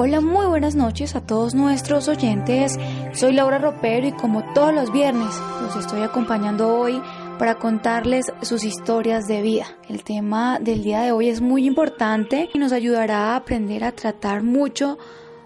Hola, 0.00 0.20
muy 0.20 0.46
buenas 0.46 0.76
noches 0.76 1.16
a 1.16 1.26
todos 1.26 1.56
nuestros 1.56 2.06
oyentes. 2.06 2.78
Soy 3.14 3.32
Laura 3.32 3.58
Ropero 3.58 4.06
y 4.06 4.12
como 4.12 4.44
todos 4.54 4.72
los 4.72 4.92
viernes 4.92 5.34
los 5.60 5.74
estoy 5.74 6.02
acompañando 6.02 6.72
hoy 6.72 7.02
para 7.36 7.56
contarles 7.56 8.26
sus 8.42 8.62
historias 8.62 9.26
de 9.26 9.42
vida. 9.42 9.66
El 9.88 10.04
tema 10.04 10.60
del 10.60 10.84
día 10.84 11.00
de 11.00 11.10
hoy 11.10 11.28
es 11.28 11.40
muy 11.40 11.66
importante 11.66 12.48
y 12.54 12.58
nos 12.60 12.70
ayudará 12.70 13.32
a 13.32 13.36
aprender 13.38 13.82
a 13.82 13.90
tratar 13.90 14.44
mucho 14.44 14.98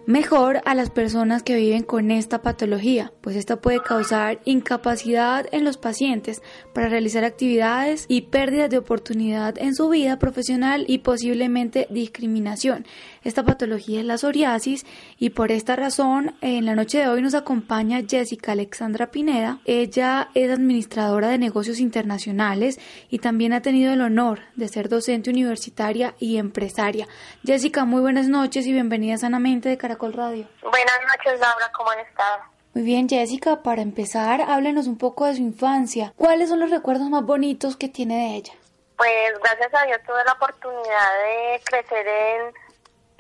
mejor 0.06 0.61
a 0.64 0.75
las 0.75 0.91
personas 0.91 1.42
que 1.42 1.56
viven 1.56 1.84
con 1.84 2.11
esta 2.11 2.42
patología, 2.42 3.12
pues 3.20 3.37
esta 3.37 3.61
puede 3.61 3.80
causar 3.80 4.41
incapacidad 4.45 5.47
en 5.53 5.64
los 5.64 5.77
pacientes 5.77 6.42
para 6.75 6.89
realizar 6.89 7.25
actividades 7.25 8.06
y 8.09 8.23
pérdidas 8.23 8.70
de 8.70 8.78
oportunidad 8.78 9.56
en 9.59 9.75
su 9.75 9.89
vida 9.89 10.19
profesional 10.19 10.84
y 10.89 10.98
posiblemente 10.98 11.87
discriminación. 11.91 12.84
Esta 13.25 13.45
patología 13.45 14.01
es 14.01 14.07
la 14.07 14.19
psoriasis 14.19 14.85
y 15.17 15.31
por 15.31 15.53
esta 15.53 15.77
razón 15.77 16.34
en 16.41 16.67
la 16.67 16.75
noche 16.75 16.98
de 16.98 17.09
hoy 17.09 17.23
nos 17.23 17.34
acompaña 17.34 18.01
Jessica 18.09 18.53
Alexandra 18.53 19.12
Pineda. 19.12 19.61
Ella 19.64 20.29
es 20.34 20.51
administradora 20.51 21.29
de 21.29 21.39
negocios 21.39 21.79
internacionales 21.79 22.81
y 23.11 23.20
también 23.20 23.53
ha 23.53 23.62
tenido 23.62 23.92
el 23.92 24.01
honor 24.01 24.41
de 24.56 24.67
ser 24.67 24.89
docente 24.89 25.31
universitaria 25.31 26.17
y 26.19 26.39
empresaria. 26.39 27.06
Jessica, 27.45 27.84
muy 27.84 28.01
buenas 28.01 28.27
noches 28.27 28.67
y 28.67 28.73
bienvenida 28.73 29.17
sanamente 29.19 29.69
de 29.69 29.79
Caracol 29.79 30.14
Radio. 30.14 30.48
Buenas 30.61 30.98
noches, 31.07 31.39
Laura, 31.39 31.70
¿cómo 31.77 31.91
han 31.91 32.01
estado? 32.01 32.42
Muy 32.75 32.83
bien, 32.84 33.09
Jessica, 33.09 33.62
para 33.62 33.83
empezar, 33.83 34.41
háblenos 34.41 34.89
un 34.89 34.98
poco 34.98 35.27
de 35.27 35.36
su 35.36 35.42
infancia. 35.42 36.12
¿Cuáles 36.17 36.48
son 36.48 36.59
los 36.59 36.70
recuerdos 36.70 37.09
más 37.09 37.23
bonitos 37.23 37.77
que 37.77 37.89
tiene 37.89 38.17
de 38.17 38.36
ella? 38.36 38.53
Pues 38.97 39.39
gracias 39.42 39.75
a 39.75 39.86
Dios 39.86 39.98
tuve 40.07 40.25
la 40.25 40.33
oportunidad 40.33 41.12
de 41.25 41.61
crecer 41.64 42.07
en 42.07 42.55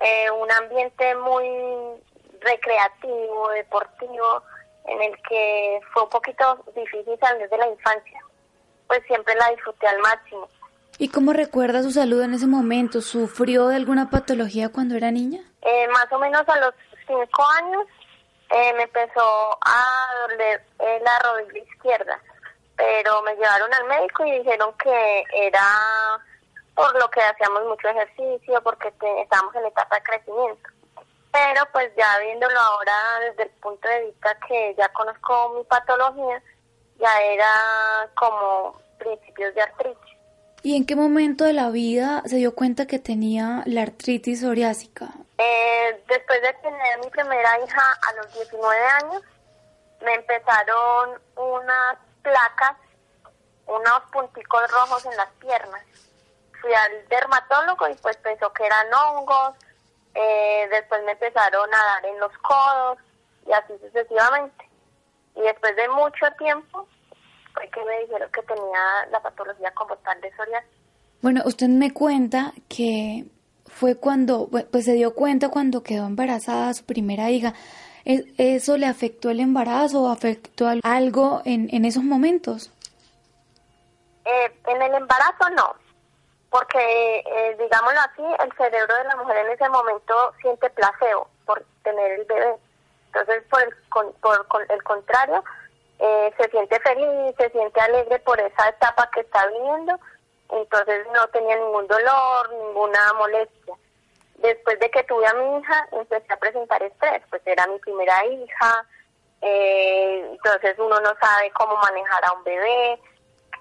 eh, 0.02 0.30
un 0.30 0.50
ambiente 0.50 1.14
muy 1.16 1.46
recreativo, 2.40 3.50
deportivo, 3.50 4.42
en 4.86 5.00
el 5.00 5.14
que 5.28 5.80
fue 5.92 6.02
un 6.02 6.10
poquito 6.10 6.64
difícil 6.74 7.16
salir 7.20 7.48
de 7.48 7.56
la 7.56 7.68
infancia. 7.68 8.20
Pues 8.88 9.00
siempre 9.06 9.34
la 9.36 9.50
disfruté 9.50 9.86
al 9.86 9.98
máximo. 10.00 10.48
¿Y 10.98 11.08
cómo 11.08 11.32
recuerda 11.32 11.82
su 11.82 11.92
salud 11.92 12.20
en 12.22 12.34
ese 12.34 12.46
momento? 12.46 13.00
¿Sufrió 13.00 13.68
de 13.68 13.76
alguna 13.76 14.10
patología 14.10 14.70
cuando 14.70 14.96
era 14.96 15.10
niña? 15.10 15.40
Eh, 15.62 15.88
más 15.88 16.06
o 16.10 16.18
menos 16.18 16.42
a 16.48 16.56
los 16.58 16.74
cinco 17.06 17.44
años 17.62 17.86
eh, 18.50 18.72
me 18.74 18.82
empezó 18.82 19.58
a 19.64 19.84
doler 20.28 20.62
la 20.78 21.18
rodilla 21.20 21.64
izquierda, 21.64 22.20
pero 22.76 23.22
me 23.22 23.34
llevaron 23.36 23.72
al 23.72 23.84
médico 23.84 24.26
y 24.26 24.38
dijeron 24.38 24.74
que 24.82 25.24
era 25.32 25.60
por 26.82 26.98
lo 26.98 27.08
que 27.10 27.20
hacíamos 27.20 27.64
mucho 27.66 27.88
ejercicio, 27.88 28.60
porque 28.64 28.88
estábamos 28.88 29.54
en 29.54 29.66
etapa 29.66 29.94
de 29.94 30.02
crecimiento. 30.02 30.68
Pero 31.30 31.62
pues 31.72 31.92
ya 31.96 32.18
viéndolo 32.18 32.58
ahora 32.58 32.92
desde 33.20 33.44
el 33.44 33.50
punto 33.60 33.88
de 33.88 34.06
vista 34.06 34.36
que 34.48 34.74
ya 34.76 34.88
conozco 34.88 35.54
mi 35.56 35.64
patología, 35.64 36.42
ya 36.98 37.22
era 37.22 38.10
como 38.16 38.76
principios 38.98 39.54
de 39.54 39.62
artritis. 39.62 40.16
¿Y 40.64 40.76
en 40.76 40.84
qué 40.84 40.96
momento 40.96 41.44
de 41.44 41.52
la 41.52 41.70
vida 41.70 42.22
se 42.26 42.36
dio 42.36 42.52
cuenta 42.52 42.86
que 42.86 42.98
tenía 42.98 43.62
la 43.66 43.82
artritis 43.82 44.40
psoriásica? 44.40 45.10
Eh, 45.38 46.02
después 46.08 46.42
de 46.42 46.52
tener 46.54 46.98
mi 46.98 47.10
primera 47.10 47.60
hija 47.64 47.82
a 48.08 48.12
los 48.14 48.34
19 48.34 48.86
años, 49.02 49.22
me 50.04 50.14
empezaron 50.14 51.20
unas 51.36 51.96
placas, 52.22 52.76
unos 53.66 54.00
punticos 54.12 54.68
rojos 54.72 55.06
en 55.06 55.16
las 55.16 55.30
piernas 55.34 55.82
fui 56.62 56.72
al 56.72 57.08
dermatólogo 57.08 57.88
y 57.88 57.94
pues 57.96 58.16
pensó 58.18 58.50
que 58.52 58.64
eran 58.64 58.86
hongos, 58.94 59.54
eh, 60.14 60.68
después 60.70 61.02
me 61.04 61.12
empezaron 61.12 61.68
a 61.74 61.84
dar 61.84 62.06
en 62.06 62.18
los 62.20 62.32
codos 62.38 62.98
y 63.46 63.52
así 63.52 63.74
sucesivamente. 63.80 64.68
Y 65.34 65.40
después 65.42 65.74
de 65.76 65.88
mucho 65.88 66.26
tiempo 66.38 66.86
fue 67.52 67.68
que 67.68 67.84
me 67.84 68.00
dijeron 68.00 68.30
que 68.32 68.42
tenía 68.42 69.06
la 69.10 69.20
patología 69.20 69.72
como 69.74 69.96
tal 69.96 70.20
de 70.20 70.32
psoriasis. 70.32 70.70
Bueno, 71.20 71.42
usted 71.44 71.68
me 71.68 71.92
cuenta 71.92 72.52
que 72.68 73.24
fue 73.66 73.96
cuando, 73.96 74.48
pues 74.70 74.84
se 74.84 74.92
dio 74.92 75.14
cuenta 75.14 75.48
cuando 75.48 75.82
quedó 75.82 76.06
embarazada 76.06 76.72
su 76.74 76.84
primera 76.84 77.30
hija. 77.30 77.54
¿Eso 78.04 78.76
le 78.76 78.86
afectó 78.86 79.30
el 79.30 79.38
embarazo 79.38 80.02
o 80.02 80.10
afectó 80.10 80.66
algo 80.82 81.42
en, 81.44 81.68
en 81.72 81.84
esos 81.84 82.02
momentos? 82.02 82.72
Eh, 84.24 84.52
en 84.66 84.82
el 84.82 84.94
embarazo 84.94 85.50
no, 85.56 85.74
porque, 86.52 87.24
eh, 87.26 87.56
digámoslo 87.58 87.98
así, 88.00 88.22
el 88.44 88.52
cerebro 88.58 88.94
de 88.94 89.04
la 89.04 89.16
mujer 89.16 89.38
en 89.38 89.52
ese 89.52 89.68
momento 89.70 90.34
siente 90.42 90.68
placebo 90.68 91.26
por 91.46 91.64
tener 91.82 92.20
el 92.20 92.26
bebé. 92.26 92.56
Entonces, 93.06 93.42
por 93.48 93.62
el, 93.62 93.74
por, 94.20 94.70
el 94.70 94.82
contrario, 94.82 95.42
eh, 95.98 96.30
se 96.36 96.50
siente 96.50 96.78
feliz, 96.80 97.34
se 97.38 97.48
siente 97.50 97.80
alegre 97.80 98.18
por 98.18 98.38
esa 98.38 98.68
etapa 98.68 99.08
que 99.14 99.20
está 99.20 99.46
viviendo, 99.46 99.98
entonces 100.50 101.06
no 101.14 101.26
tenía 101.28 101.56
ningún 101.56 101.86
dolor, 101.86 102.52
ninguna 102.52 103.14
molestia. 103.14 103.74
Después 104.36 104.78
de 104.78 104.90
que 104.90 105.04
tuve 105.04 105.26
a 105.26 105.32
mi 105.32 105.58
hija, 105.58 105.88
empecé 105.92 106.34
a 106.34 106.36
presentar 106.36 106.82
estrés, 106.82 107.22
pues 107.30 107.40
era 107.46 107.66
mi 107.66 107.78
primera 107.78 108.26
hija, 108.26 108.86
eh, 109.40 110.28
entonces 110.32 110.78
uno 110.78 111.00
no 111.00 111.14
sabe 111.18 111.50
cómo 111.52 111.78
manejar 111.78 112.22
a 112.26 112.32
un 112.32 112.44
bebé, 112.44 113.00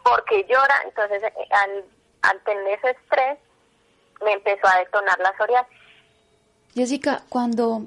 porque 0.04 0.44
llora, 0.44 0.82
entonces 0.84 1.24
al 1.52 1.86
al 2.22 2.40
tener 2.44 2.80
ese 2.80 2.92
estrés, 2.92 3.40
me 4.24 4.34
empezó 4.34 4.68
a 4.68 4.80
detonar 4.80 5.20
la 5.20 5.34
psoriasis. 5.38 5.78
Jessica, 6.74 7.22
cuando, 7.30 7.84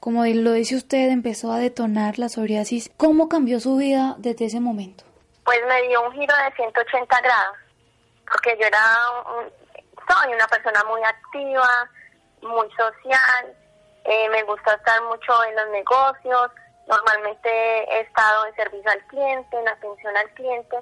como 0.00 0.24
lo 0.24 0.52
dice 0.52 0.76
usted, 0.76 1.10
empezó 1.10 1.52
a 1.52 1.58
detonar 1.58 2.18
la 2.18 2.28
psoriasis, 2.28 2.90
¿cómo 2.96 3.28
cambió 3.28 3.60
su 3.60 3.76
vida 3.76 4.14
desde 4.18 4.46
ese 4.46 4.60
momento? 4.60 5.04
Pues 5.44 5.58
me 5.66 5.82
dio 5.88 6.02
un 6.06 6.12
giro 6.12 6.34
de 6.36 6.54
180 6.54 7.20
grados, 7.20 7.56
porque 8.30 8.56
yo 8.60 8.66
era, 8.66 8.78
soy 10.06 10.34
una 10.34 10.46
persona 10.46 10.84
muy 10.84 11.02
activa, 11.02 11.90
muy 12.42 12.68
social, 12.72 13.56
eh, 14.04 14.28
me 14.30 14.42
gusta 14.44 14.74
estar 14.74 15.02
mucho 15.04 15.44
en 15.44 15.56
los 15.56 15.68
negocios, 15.70 16.50
normalmente 16.86 17.48
he 17.50 18.00
estado 18.00 18.46
en 18.46 18.54
servicio 18.54 18.90
al 18.90 19.06
cliente, 19.06 19.58
en 19.58 19.68
atención 19.68 20.16
al 20.16 20.30
cliente, 20.30 20.76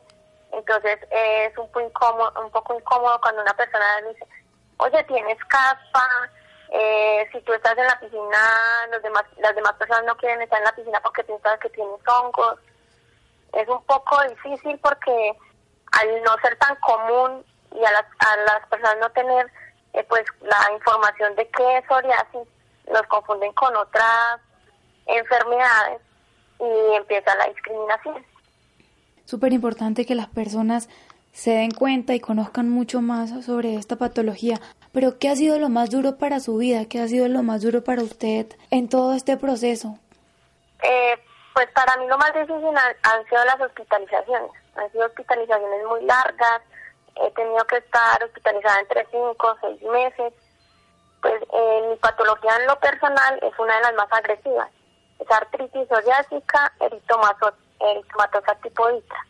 entonces 0.53 0.99
es 1.11 1.57
un 1.59 1.67
poco 1.67 1.81
incómodo, 1.81 2.33
un 2.43 2.51
poco 2.51 2.75
incómodo 2.75 3.21
cuando 3.21 3.43
una 3.43 3.55
persona 3.55 3.85
dice, 4.09 4.27
oye, 4.79 5.03
tienes 5.05 5.39
capa, 5.45 6.09
eh, 6.71 7.29
si 7.33 7.41
tú 7.43 7.53
estás 7.53 7.77
en 7.79 7.87
la 7.87 7.99
piscina, 8.01 8.87
los 8.91 9.03
demás, 9.03 9.25
las 9.39 9.55
demás 9.55 9.73
personas 9.75 10.05
no 10.05 10.17
quieren 10.17 10.43
estar 10.43 10.59
en 10.59 10.65
la 10.65 10.75
piscina 10.75 11.01
porque 11.01 11.25
piensan 11.25 11.59
que 11.61 11.71
tienes 11.71 12.01
hongos. 12.09 12.59
Es 13.53 13.69
un 13.69 13.83
poco 13.85 14.21
difícil 14.29 14.79
porque 14.81 15.33
al 15.93 16.23
no 16.23 16.37
ser 16.43 16.57
tan 16.59 16.77
común 16.77 17.45
y 17.73 17.85
a 17.85 17.93
las, 17.93 18.05
a 18.19 18.37
las 18.37 18.67
personas 18.69 18.97
no 18.99 19.11
tener 19.11 19.51
eh, 19.93 20.05
pues 20.09 20.25
la 20.41 20.73
información 20.73 21.35
de 21.37 21.49
qué 21.49 21.79
es 21.79 21.85
psoriasis, 21.87 22.49
los 22.93 23.03
confunden 23.09 23.53
con 23.53 23.75
otras 23.77 24.41
enfermedades 25.07 26.01
y 26.59 26.95
empieza 26.95 27.35
la 27.37 27.47
discriminación 27.47 28.36
súper 29.27 29.53
importante 29.53 30.07
que 30.07 30.15
las 30.15 30.29
personas 30.29 30.89
se 31.33 31.51
den 31.51 31.71
cuenta 31.71 32.15
y 32.15 32.21
conozcan 32.21 32.71
mucho 32.71 33.03
más 33.03 33.45
sobre 33.45 33.75
esta 33.75 33.97
patología. 33.97 34.59
Pero 34.93 35.19
¿qué 35.19 35.29
ha 35.29 35.37
sido 35.37 35.59
lo 35.59 35.69
más 35.69 35.91
duro 35.91 36.17
para 36.17 36.41
su 36.41 36.57
vida? 36.57 36.87
¿Qué 36.89 36.99
ha 36.99 37.09
sido 37.09 37.29
lo 37.29 37.43
más 37.43 37.61
duro 37.61 37.85
para 37.85 38.03
usted 38.03 38.47
en 38.71 38.89
todo 38.89 39.15
este 39.15 39.37
proceso? 39.37 39.99
Eh, 40.83 41.19
pues 41.53 41.69
para 41.75 41.95
mí 41.97 42.07
lo 42.07 42.17
más 42.17 42.33
difícil 42.33 42.75
han, 43.03 43.25
sido 43.29 43.45
las 43.45 43.61
hospitalizaciones. 43.61 44.51
Han 44.77 44.91
sido 44.93 45.05
hospitalizaciones 45.05 45.87
muy 45.87 46.03
largas. 46.05 46.63
He 47.17 47.31
tenido 47.33 47.63
que 47.67 47.77
estar 47.77 48.25
hospitalizada 48.25 48.81
entre 48.81 49.07
5 49.11 49.37
o 49.39 49.57
6 49.61 49.83
meses. 49.83 50.33
Pues 51.21 51.35
eh, 51.53 51.87
mi 51.91 51.97
patología 51.97 52.57
en 52.57 52.67
lo 52.67 52.79
personal 52.81 53.39
es 53.43 53.59
una 53.59 53.77
de 53.77 53.83
las 53.83 53.95
más 53.95 54.13
agresivas. 54.13 54.71
Es 55.19 55.31
artritis 55.31 55.89
psoriásica 55.89 56.73
eritomatosa 57.81 58.53
eritematosa 58.53 58.55
tipo 58.63 58.91
ITRA. 58.91 59.27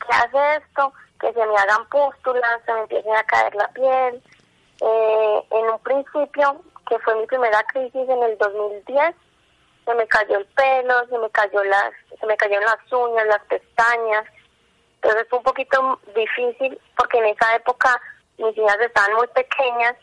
¿Qué 0.00 0.16
hace 0.16 0.64
esto? 0.64 0.92
Que 1.20 1.32
se 1.32 1.46
me 1.46 1.56
hagan 1.56 1.88
pústulas, 1.88 2.60
se 2.64 2.72
me 2.72 2.80
empiecen 2.80 3.14
a 3.14 3.24
caer 3.24 3.54
la 3.54 3.68
piel. 3.68 4.22
Eh, 4.80 5.42
en 5.50 5.70
un 5.70 5.78
principio, 5.80 6.62
que 6.88 6.98
fue 7.00 7.16
mi 7.16 7.26
primera 7.26 7.62
crisis 7.64 8.08
en 8.08 8.22
el 8.22 8.38
2010, 8.38 9.14
se 9.84 9.94
me 9.94 10.06
cayó 10.06 10.38
el 10.38 10.46
pelo, 10.46 11.06
se 11.08 11.18
me 11.18 11.30
cayó 11.30 11.64
las, 11.64 11.92
se 12.20 12.26
me 12.26 12.36
cayeron 12.36 12.64
las 12.64 12.92
uñas, 12.92 13.26
las 13.26 13.40
pestañas. 13.46 14.24
Entonces 15.02 15.26
fue 15.30 15.38
un 15.38 15.44
poquito 15.44 16.00
difícil 16.14 16.78
porque 16.96 17.18
en 17.18 17.26
esa 17.26 17.56
época 17.56 18.00
mis 18.36 18.56
hijas 18.56 18.78
estaban 18.80 19.14
muy 19.14 19.26
pequeñas, 19.28 19.94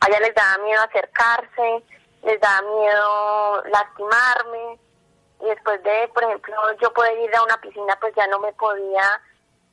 a 0.00 0.08
ellas 0.08 0.20
les 0.20 0.34
daba 0.34 0.64
miedo 0.64 0.82
acercarse, 0.82 1.82
les 2.24 2.40
daba 2.40 2.62
miedo 2.62 3.64
lastimarme. 3.64 4.78
Y 5.44 5.48
después 5.48 5.82
de, 5.82 6.08
por 6.14 6.24
ejemplo, 6.24 6.54
yo 6.80 6.92
poder 6.92 7.18
ir 7.18 7.36
a 7.36 7.42
una 7.42 7.56
piscina, 7.58 7.96
pues 8.00 8.14
ya 8.14 8.26
no 8.28 8.38
me 8.38 8.52
podía 8.54 9.20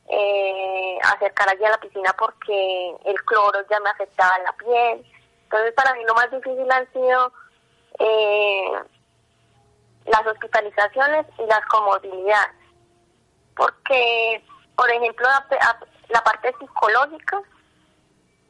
eh, 0.09 0.99
acercar 1.03 1.49
allí 1.49 1.63
a 1.63 1.69
la 1.69 1.79
piscina 1.79 2.13
porque 2.17 2.95
el 3.05 3.15
cloro 3.23 3.59
ya 3.69 3.79
me 3.79 3.89
afectaba 3.89 4.37
la 4.39 4.51
piel. 4.53 5.05
Entonces 5.43 5.73
para 5.73 5.93
mí 5.93 6.03
lo 6.05 6.13
más 6.13 6.29
difícil 6.31 6.69
han 6.69 6.91
sido 6.91 7.31
eh, 7.99 8.71
las 10.05 10.25
hospitalizaciones 10.27 11.25
y 11.37 11.45
las 11.45 11.65
comodidades. 11.67 12.55
Porque, 13.55 14.43
por 14.75 14.89
ejemplo, 14.89 15.27
la 16.09 16.23
parte 16.23 16.53
psicológica 16.59 17.41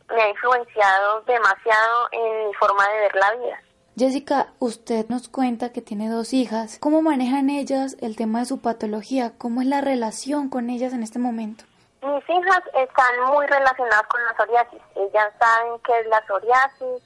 me 0.10 0.22
ha 0.22 0.30
influenciado 0.30 1.22
demasiado 1.22 2.08
en 2.12 2.48
mi 2.48 2.54
forma 2.56 2.88
de 2.90 3.00
ver 3.00 3.16
la 3.16 3.32
vida. 3.36 3.62
Jessica, 4.02 4.48
usted 4.58 5.06
nos 5.10 5.30
cuenta 5.30 5.72
que 5.72 5.84
tiene 5.84 6.10
dos 6.10 6.34
hijas. 6.34 6.80
¿Cómo 6.80 7.04
manejan 7.04 7.52
ellas 7.52 7.98
el 8.02 8.16
tema 8.16 8.40
de 8.40 8.46
su 8.46 8.60
patología? 8.60 9.34
¿Cómo 9.38 9.62
es 9.62 9.68
la 9.68 9.80
relación 9.80 10.50
con 10.50 10.72
ellas 10.72 10.92
en 10.94 11.04
este 11.04 11.20
momento? 11.20 11.66
Mis 12.02 12.28
hijas 12.28 12.64
están 12.74 13.22
muy 13.32 13.46
relacionadas 13.46 14.08
con 14.08 14.20
la 14.26 14.36
psoriasis. 14.36 14.82
Ellas 14.96 15.32
saben 15.40 15.80
qué 15.86 16.00
es 16.00 16.08
la 16.08 16.20
psoriasis, 16.26 17.04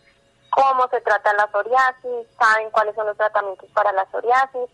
cómo 0.50 0.88
se 0.88 1.02
trata 1.02 1.34
la 1.34 1.52
psoriasis, 1.52 2.28
saben 2.40 2.70
cuáles 2.72 2.96
son 2.96 3.08
los 3.08 3.18
tratamientos 3.18 3.70
para 3.72 3.92
la 3.92 4.06
psoriasis. 4.10 4.70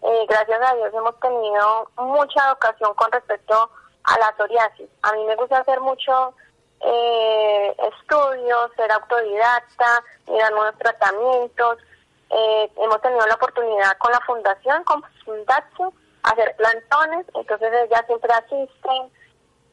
Eh, 0.00 0.26
gracias 0.26 0.60
a 0.62 0.74
Dios 0.74 0.94
hemos 0.94 1.20
tenido 1.20 1.90
mucha 1.98 2.48
educación 2.48 2.94
con 2.94 3.12
respecto 3.12 3.70
a 4.04 4.18
la 4.18 4.34
psoriasis. 4.38 4.88
A 5.02 5.12
mí 5.12 5.22
me 5.26 5.36
gusta 5.36 5.58
hacer 5.58 5.82
mucho 5.82 6.32
eh, 6.80 7.76
estudios, 7.92 8.70
ser 8.76 8.90
autodidacta, 8.92 10.04
mirar 10.26 10.52
nuevos 10.52 10.78
tratamientos. 10.78 11.78
Eh, 12.30 12.70
hemos 12.76 13.00
tenido 13.00 13.26
la 13.26 13.34
oportunidad 13.34 13.96
con 13.98 14.12
la 14.12 14.20
fundación, 14.20 14.84
con 14.84 15.02
Fundación, 15.24 15.92
hacer 16.22 16.54
plantones, 16.56 17.26
entonces 17.34 17.70
ellas 17.84 18.04
siempre 18.06 18.32
asisten, 18.32 19.12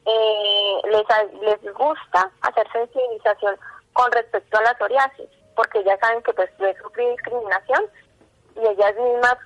eh, 0.04 0.80
les, 0.84 1.40
les 1.40 1.74
gusta 1.74 2.30
hacer 2.42 2.70
sensibilización 2.72 3.58
con 3.92 4.10
respecto 4.12 4.58
a 4.58 4.62
la 4.62 4.76
psoriasis, 4.76 5.28
porque 5.54 5.82
ya 5.84 5.98
saben 5.98 6.22
que 6.22 6.32
pues 6.32 6.50
puede 6.58 6.76
sufrir 6.80 7.08
discriminación 7.10 7.86
y 8.56 8.66
ellas 8.66 8.94
mismas 8.96 9.36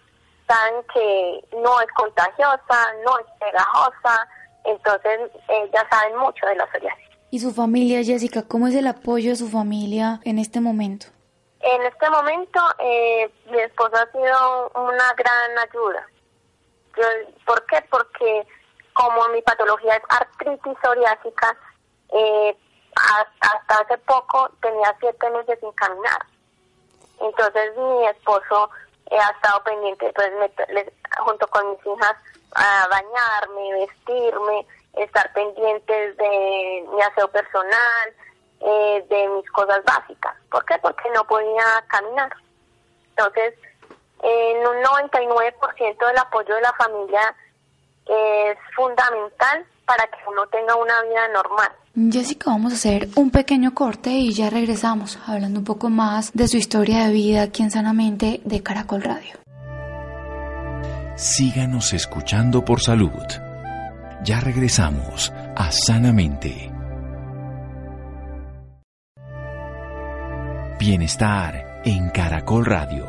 saben 0.47 0.83
que 0.93 1.45
no 1.57 1.81
es 1.81 1.93
contagiosa, 1.93 2.93
no 3.05 3.19
es 3.19 3.27
pegajosa, 3.39 4.29
entonces 4.65 5.31
ellas 5.49 5.85
saben 5.91 6.17
mucho 6.17 6.47
de 6.47 6.57
la 6.57 6.67
psoriasis. 6.67 7.10
¿Y 7.31 7.39
su 7.39 7.53
familia, 7.53 8.03
Jessica? 8.03 8.43
¿Cómo 8.43 8.67
es 8.67 8.75
el 8.75 8.89
apoyo 8.89 9.31
de 9.31 9.37
su 9.37 9.49
familia 9.49 10.21
en 10.25 10.39
este 10.39 10.61
momento? 10.61 11.07
En 11.61 11.83
este 11.83 12.11
momento, 12.11 12.61
eh, 12.81 13.31
mi 13.51 13.59
esposo 13.61 13.93
ha 13.95 14.11
sido 14.11 14.73
una 14.75 15.13
gran 15.15 15.59
ayuda. 15.59 16.07
¿Por 17.47 17.65
qué? 17.67 17.85
Porque 17.89 18.47
como 18.95 19.29
mi 19.29 19.41
patología 19.43 19.95
es 19.95 20.03
artritis 20.09 20.77
psoriásica, 20.83 21.57
eh, 22.13 22.57
hasta 22.97 23.79
hace 23.79 23.99
poco 23.99 24.51
tenía 24.61 24.97
siete 24.99 25.31
meses 25.31 25.59
sin 25.61 25.71
caminar. 25.73 26.27
Entonces 27.21 27.77
mi 27.77 28.07
esposo 28.07 28.71
eh, 29.11 29.19
ha 29.19 29.31
estado 29.31 29.63
pendiente, 29.63 30.13
pues, 30.15 30.31
junto 31.25 31.47
con 31.49 31.71
mis 31.71 31.81
hijas, 31.87 32.17
a 32.57 32.89
bañarme, 32.89 33.87
vestirme, 33.87 34.67
estar 34.95 35.33
pendientes 35.33 36.17
de 36.17 36.85
mi 36.93 37.03
aseo 37.03 37.29
personal, 37.29 38.15
eh, 38.61 39.05
de 39.09 39.29
mis 39.29 39.51
cosas 39.51 39.83
básicas. 39.85 40.35
¿Por 40.51 40.65
qué? 40.65 40.77
Porque 40.83 41.09
no 41.15 41.25
podía 41.25 41.85
caminar. 41.89 42.31
Entonces, 43.11 43.55
en 44.23 44.59
un 44.59 44.83
99% 44.83 46.07
del 46.07 46.19
apoyo 46.19 46.55
de 46.55 46.61
la 46.61 46.73
familia 46.75 47.35
es 48.07 48.59
fundamental 48.75 49.65
para 49.87 50.07
que 50.07 50.19
uno 50.29 50.47
tenga 50.47 50.75
una 50.77 51.03
vida 51.03 51.29
normal. 51.29 51.71
Jessica, 52.13 52.51
vamos 52.51 52.73
a 52.73 52.77
hacer 52.77 53.09
un 53.17 53.31
pequeño 53.31 53.75
corte 53.75 54.11
y 54.11 54.33
ya 54.33 54.49
regresamos 54.49 55.19
hablando 55.27 55.59
un 55.61 55.65
poco 55.65 55.91
más 55.91 56.33
de 56.33 56.47
su 56.49 56.57
historia 56.57 57.07
de 57.07 57.13
vida 57.13 57.43
aquí 57.43 57.63
en 57.63 57.71
Sanamente 57.71 58.41
de 58.45 58.63
Caracol 58.63 59.03
Radio. 59.03 59.39
Síganos 61.17 61.93
escuchando 61.93 62.65
por 62.65 62.81
salud. 62.81 63.50
Ya 64.23 64.39
regresamos 64.39 65.33
a 65.57 65.71
Sanamente. 65.73 66.71
Bienestar 70.79 71.81
en 71.85 72.11
Caracol 72.11 72.67
Radio. 72.67 73.07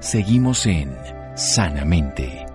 Seguimos 0.00 0.64
en 0.66 0.96
Sanamente. 1.34 2.46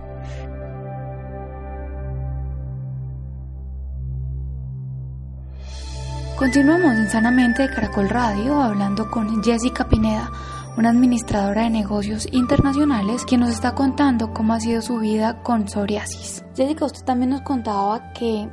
Continuamos 6.36 6.96
en 6.96 7.08
Sanamente 7.08 7.62
de 7.62 7.70
Caracol 7.72 8.08
Radio 8.08 8.60
hablando 8.60 9.08
con 9.08 9.44
Jessica 9.44 9.88
Pineda 9.88 10.28
una 10.76 10.90
administradora 10.90 11.62
de 11.62 11.70
negocios 11.70 12.26
internacionales, 12.32 13.24
quien 13.26 13.40
nos 13.40 13.50
está 13.50 13.74
contando 13.74 14.32
cómo 14.32 14.54
ha 14.54 14.60
sido 14.60 14.80
su 14.80 14.98
vida 14.98 15.42
con 15.42 15.68
psoriasis. 15.68 16.44
Jessica, 16.56 16.86
usted 16.86 17.04
también 17.04 17.30
nos 17.30 17.42
contaba 17.42 18.12
que 18.12 18.48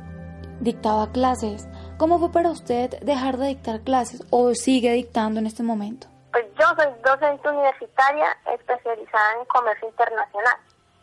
dictaba 0.60 1.10
clases. 1.12 1.66
¿Cómo 1.96 2.18
fue 2.18 2.30
para 2.30 2.50
usted 2.50 2.90
dejar 3.00 3.38
de 3.38 3.48
dictar 3.48 3.80
clases 3.80 4.22
o 4.30 4.54
sigue 4.54 4.92
dictando 4.92 5.40
en 5.40 5.46
este 5.46 5.62
momento? 5.62 6.08
Pues 6.32 6.44
yo 6.58 6.66
soy 6.76 6.92
docente 7.02 7.48
universitaria 7.48 8.36
especializada 8.52 9.32
en 9.38 9.44
comercio 9.46 9.88
internacional, 9.88 10.56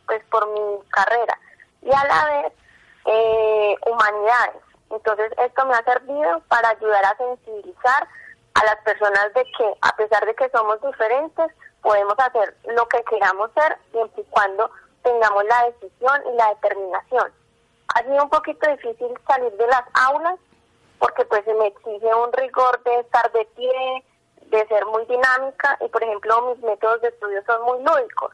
pues 0.05 0.23
por 0.31 0.47
mi 0.53 0.87
carrera, 0.89 1.37
y 1.81 1.89
a 1.89 2.05
la 2.05 2.25
vez 2.25 2.53
eh, 3.05 3.75
humanidades. 3.85 4.61
Entonces 4.89 5.31
esto 5.37 5.65
me 5.65 5.73
ha 5.73 5.83
servido 5.83 6.41
para 6.47 6.69
ayudar 6.69 7.05
a 7.05 7.17
sensibilizar 7.17 8.07
a 8.57 8.65
las 8.65 8.77
personas 8.77 9.33
de 9.35 9.43
que 9.57 9.73
a 9.81 9.95
pesar 9.95 10.25
de 10.25 10.33
que 10.33 10.49
somos 10.49 10.81
diferentes, 10.81 11.51
podemos 11.81 12.15
hacer 12.17 12.55
lo 12.75 12.87
que 12.87 13.03
queramos 13.03 13.51
ser 13.53 13.77
siempre 13.91 14.23
y 14.23 14.25
cuando 14.31 14.69
tengamos 15.03 15.43
la 15.45 15.65
decisión 15.65 16.21
y 16.33 16.35
la 16.35 16.49
determinación. 16.55 17.31
Ha 17.93 18.01
sido 18.01 18.23
un 18.23 18.29
poquito 18.29 18.69
difícil 18.71 19.13
salir 19.27 19.51
de 19.53 19.67
las 19.67 19.83
aulas 19.93 20.39
porque 20.97 21.23
pues 21.25 21.45
se 21.45 21.53
me 21.53 21.67
exige 21.67 22.15
un 22.15 22.33
rigor 22.33 22.81
de 22.83 22.99
estar 22.99 23.31
de 23.31 23.45
pie, 23.55 24.03
de 24.41 24.67
ser 24.67 24.85
muy 24.87 25.05
dinámica 25.05 25.77
y 25.81 25.87
por 25.89 26.03
ejemplo 26.03 26.53
mis 26.53 26.63
métodos 26.63 27.01
de 27.01 27.09
estudio 27.09 27.43
son 27.45 27.61
muy 27.63 27.83
lúdicos. 27.83 28.33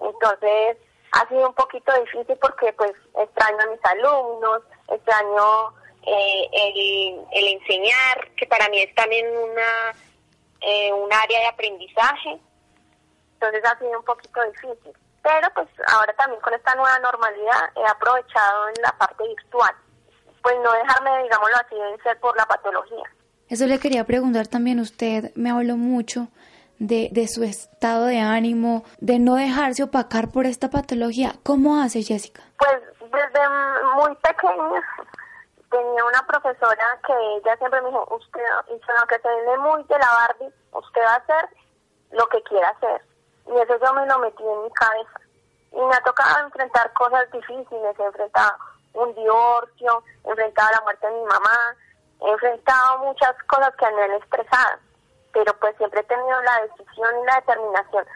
Entonces 0.00 0.78
ha 1.12 1.28
sido 1.28 1.48
un 1.48 1.54
poquito 1.54 1.92
difícil 2.00 2.38
porque 2.40 2.72
pues 2.72 2.92
extraño 3.16 3.58
a 3.60 3.66
mis 3.66 3.84
alumnos, 3.84 4.62
extraño 4.88 5.74
eh, 6.08 6.48
el, 6.52 7.26
el, 7.32 7.48
enseñar, 7.54 8.30
que 8.36 8.46
para 8.46 8.68
mí 8.68 8.80
es 8.80 8.94
también 8.94 9.26
una 9.26 9.94
eh, 10.60 10.92
un 10.92 11.12
área 11.12 11.40
de 11.40 11.46
aprendizaje. 11.46 12.38
Entonces 13.34 13.64
ha 13.64 13.78
sido 13.78 13.98
un 13.98 14.04
poquito 14.04 14.40
difícil. 14.44 14.92
Pero 15.22 15.48
pues 15.54 15.68
ahora 15.92 16.12
también 16.14 16.40
con 16.40 16.54
esta 16.54 16.74
nueva 16.74 16.98
normalidad 17.00 17.70
he 17.76 17.86
aprovechado 17.86 18.68
en 18.68 18.82
la 18.82 18.92
parte 18.98 19.24
virtual. 19.26 19.74
Pues 20.42 20.56
no 20.62 20.72
dejarme, 20.72 21.22
digámoslo 21.24 21.56
así, 21.56 21.74
vencer 21.74 22.18
por 22.20 22.36
la 22.36 22.46
patología. 22.46 23.04
Eso 23.48 23.66
le 23.66 23.78
quería 23.78 24.04
preguntar 24.04 24.46
también 24.46 24.78
usted, 24.80 25.32
me 25.34 25.50
habló 25.50 25.76
mucho 25.76 26.28
de, 26.78 27.08
de 27.12 27.28
su 27.28 27.44
estado 27.44 28.06
de 28.06 28.20
ánimo, 28.20 28.84
de 28.98 29.18
no 29.18 29.36
dejarse 29.36 29.82
opacar 29.82 30.30
por 30.30 30.46
esta 30.46 30.70
patología. 30.70 31.34
¿Cómo 31.42 31.80
hace 31.80 32.02
Jessica? 32.02 32.42
Pues 32.58 32.78
desde 33.00 33.48
muy 33.96 34.14
pequeña 34.16 34.82
tenía 35.70 36.04
una 36.04 36.26
profesora 36.26 36.98
que 37.06 37.12
ella 37.36 37.56
siempre 37.56 37.80
me 37.82 37.88
dijo, 37.88 38.06
usted, 38.10 38.40
aunque 38.98 39.18
se 39.20 39.28
viene 39.28 39.58
muy 39.58 39.82
de 39.84 39.98
la 39.98 40.10
Barbie, 40.10 40.54
usted 40.72 41.02
va 41.02 41.12
a 41.12 41.16
hacer 41.16 41.48
lo 42.10 42.26
que 42.28 42.42
quiera 42.44 42.68
hacer. 42.70 43.02
Y 43.46 43.58
eso 43.58 43.78
yo 43.78 43.94
me 43.94 44.06
lo 44.06 44.18
metí 44.18 44.42
en 44.42 44.64
mi 44.64 44.70
cabeza. 44.72 45.20
Y 45.72 45.80
me 45.80 45.94
ha 45.94 46.00
tocado 46.00 46.44
enfrentar 46.44 46.92
cosas 46.94 47.30
difíciles, 47.30 47.98
he 47.98 48.04
enfrentado 48.04 48.56
un 48.94 49.14
divorcio, 49.14 50.02
he 50.24 50.30
enfrentado 50.30 50.70
la 50.72 50.80
muerte 50.82 51.06
de 51.06 51.12
mi 51.12 51.24
mamá, 51.24 51.76
he 52.20 52.30
enfrentado 52.30 52.98
muchas 52.98 53.34
cosas 53.44 53.74
que 53.76 53.90
me 53.90 54.02
han 54.02 54.12
estresado, 54.12 54.78
pero 55.32 55.52
pues 55.58 55.76
siempre 55.76 56.00
he 56.00 56.04
tenido 56.04 56.42
la 56.42 56.62
decisión 56.62 57.08
y 57.22 57.26
la 57.26 57.34
determinación 57.36 58.06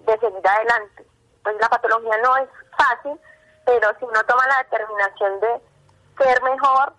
de 0.00 0.18
seguir 0.18 0.48
adelante. 0.48 1.06
Pues 1.42 1.56
la 1.60 1.68
patología 1.68 2.18
no 2.22 2.36
es 2.36 2.48
fácil, 2.76 3.18
pero 3.64 3.88
si 3.98 4.04
uno 4.04 4.22
toma 4.24 4.46
la 4.46 4.62
determinación 4.64 5.40
de 5.40 5.60
ser 6.18 6.42
mejor, 6.42 6.92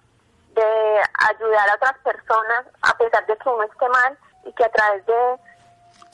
ayudar 1.29 1.69
a 1.69 1.75
otras 1.75 1.97
personas 1.99 2.65
a 2.81 2.97
pesar 2.97 3.25
de 3.25 3.37
que 3.37 3.49
uno 3.49 3.63
esté 3.63 3.87
mal 3.89 4.17
y 4.45 4.53
que 4.53 4.65
a 4.65 4.71
través 4.71 5.05
de 5.05 5.39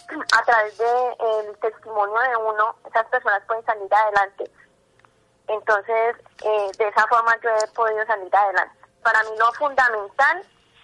a 0.07 0.43
través 0.43 0.77
del 0.77 1.57
testimonio 1.57 2.19
de 2.19 2.35
uno, 2.37 2.75
esas 2.87 3.07
personas 3.07 3.41
pueden 3.47 3.65
salir 3.65 3.91
adelante. 3.91 4.51
Entonces, 5.47 6.15
eh, 6.43 6.71
de 6.77 6.87
esa 6.87 7.07
forma 7.07 7.35
yo 7.41 7.49
he 7.49 7.67
podido 7.73 8.05
salir 8.05 8.35
adelante. 8.35 8.75
Para 9.01 9.23
mí 9.23 9.29
lo 9.39 9.51
fundamental 9.53 10.43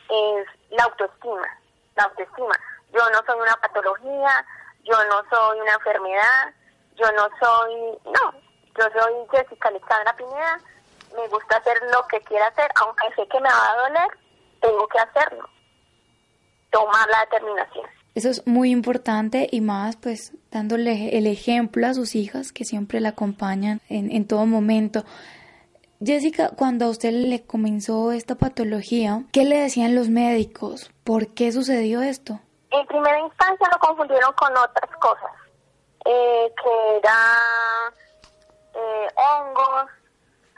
es 0.10 0.48
la 0.72 0.84
autoestima, 0.86 1.48
la 1.96 2.04
autoestima. 2.06 2.60
Yo 2.94 3.10
no 3.12 3.22
soy 3.26 3.40
una 3.40 3.56
patología, 3.58 4.46
yo 4.84 5.06
no 5.06 5.24
soy 5.30 5.60
una 5.60 5.74
enfermedad, 5.74 6.54
yo 6.96 7.12
no 7.12 7.30
soy, 7.40 8.00
no, 8.06 8.34
yo 8.78 9.00
soy 9.00 9.14
Jessica 9.32 9.70
Alexandra 9.70 10.16
Pineda, 10.16 10.60
me 11.16 11.28
gusta 11.28 11.58
hacer 11.58 11.78
lo 11.92 12.08
que 12.08 12.20
quiera 12.22 12.48
hacer, 12.48 12.70
aunque 12.82 13.08
sé 13.16 13.28
que 13.28 13.40
me 13.40 13.50
va 13.50 13.72
a 13.72 13.82
doler, 13.88 14.08
tengo 14.62 14.88
que 14.88 15.00
hacerlo, 15.00 15.50
tomar 16.72 17.08
la 17.10 17.20
determinación. 17.22 17.86
Eso 18.14 18.30
es 18.30 18.46
muy 18.46 18.72
importante 18.72 19.48
y 19.52 19.62
más 19.62 19.96
pues 19.96 20.34
dándole 20.52 21.18
el 21.18 21.28
ejemplo 21.28 21.88
a 21.88 21.94
sus 21.94 22.16
hijas 22.16 22.52
que 22.52 22.66
siempre 22.66 23.00
la 23.00 23.10
acompañan 23.10 23.82
en, 23.88 24.12
en 24.12 24.28
todo 24.28 24.46
momento. 24.46 25.04
Jessica, 26.04 26.50
cuando 26.58 26.86
a 26.86 26.90
usted 26.90 27.12
le 27.12 27.46
comenzó 27.46 28.12
esta 28.12 28.36
patología, 28.36 29.24
¿qué 29.32 29.46
le 29.46 29.60
decían 29.60 29.96
los 29.96 30.10
médicos? 30.10 30.92
¿Por 31.04 31.34
qué 31.34 31.52
sucedió 31.52 32.02
esto? 32.02 32.40
En 32.72 32.86
primera 32.88 33.20
instancia 33.20 33.68
lo 33.72 33.78
confundieron 33.80 34.34
con 34.34 34.52
otras 34.58 34.90
cosas, 35.00 35.32
eh, 36.06 36.52
que 36.64 36.98
era 36.98 37.94
eh, 38.74 39.08
hongos, 39.16 39.92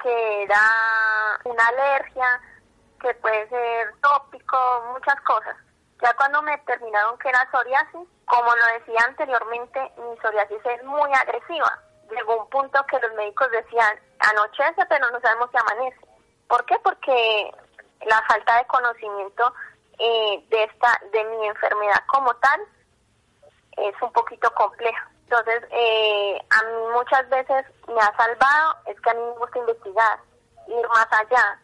que 0.03 0.43
era 0.43 1.39
una 1.45 1.67
alergia, 1.67 2.41
que 3.01 3.13
puede 3.15 3.48
ser 3.50 3.93
tópico, 4.01 4.57
muchas 4.93 5.19
cosas. 5.22 5.55
Ya 6.01 6.13
cuando 6.15 6.41
me 6.41 6.51
determinaron 6.51 7.17
que 7.17 7.29
era 7.29 7.50
psoriasis, 7.50 8.07
como 8.25 8.55
lo 8.55 8.65
decía 8.77 9.00
anteriormente, 9.07 9.91
mi 9.98 10.17
psoriasis 10.17 10.65
es 10.65 10.83
muy 10.83 11.12
agresiva. 11.13 11.79
Llegó 12.12 12.43
un 12.43 12.50
punto 12.50 12.86
que 12.88 13.00
los 13.00 13.13
médicos 13.15 13.50
decían, 13.51 13.98
anochece, 14.19 14.86
pero 14.89 15.10
no 15.10 15.19
sabemos 15.22 15.50
si 15.51 15.57
amanece. 15.57 16.00
¿Por 16.48 16.65
qué? 16.65 16.77
Porque 16.83 17.51
la 18.05 18.22
falta 18.27 18.57
de 18.57 18.67
conocimiento 18.67 19.53
eh, 19.98 20.45
de 20.50 20.63
esta 20.63 21.00
de 21.12 21.24
mi 21.24 21.48
enfermedad 21.48 22.03
como 22.07 22.33
tal 22.36 22.62
es 23.77 23.93
un 24.01 24.12
poquito 24.12 24.53
compleja. 24.53 25.10
Entonces, 25.24 25.63
eh, 25.72 26.38
a 26.50 26.63
mí 26.63 26.74
muchas 26.94 27.27
veces 27.30 27.65
me 27.88 28.00
ha 28.00 28.15
salvado, 28.15 28.75
es 28.86 29.00
que 29.01 29.10
a 29.10 29.13
mí 29.13 29.22
me 29.22 29.39
gusta 29.39 29.60
investigar, 29.60 30.20
ir 30.68 30.88
más 30.89 31.08
allá. 31.12 31.60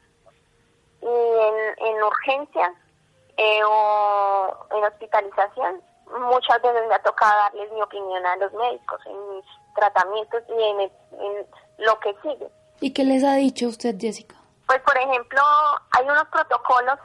Y 1.01 1.05
en, 1.05 1.87
en 1.87 2.03
urgencias 2.03 2.71
eh, 3.37 3.61
o 3.63 4.67
en 4.71 4.83
hospitalización, 4.83 5.81
muchas 6.19 6.61
veces 6.61 6.87
me 6.87 6.95
ha 6.95 7.03
tocado 7.03 7.31
darles 7.37 7.71
mi 7.71 7.81
opinión 7.81 8.25
a 8.25 8.35
los 8.37 8.51
médicos 8.53 8.99
en 9.05 9.35
mis 9.35 9.45
tratamientos 9.75 10.43
y 10.49 10.63
en, 10.63 10.79
en 10.81 11.47
lo 11.77 11.99
que 11.99 12.15
sigue. 12.21 12.49
¿Y 12.81 12.93
qué 12.93 13.03
les 13.03 13.23
ha 13.23 13.35
dicho 13.35 13.67
usted, 13.67 13.95
Jessica? 13.99 14.35
Pues, 14.67 14.81
por 14.81 14.97
ejemplo, 14.97 15.41
hay 15.91 16.05
unos 16.05 16.25
protocolos, 16.29 16.99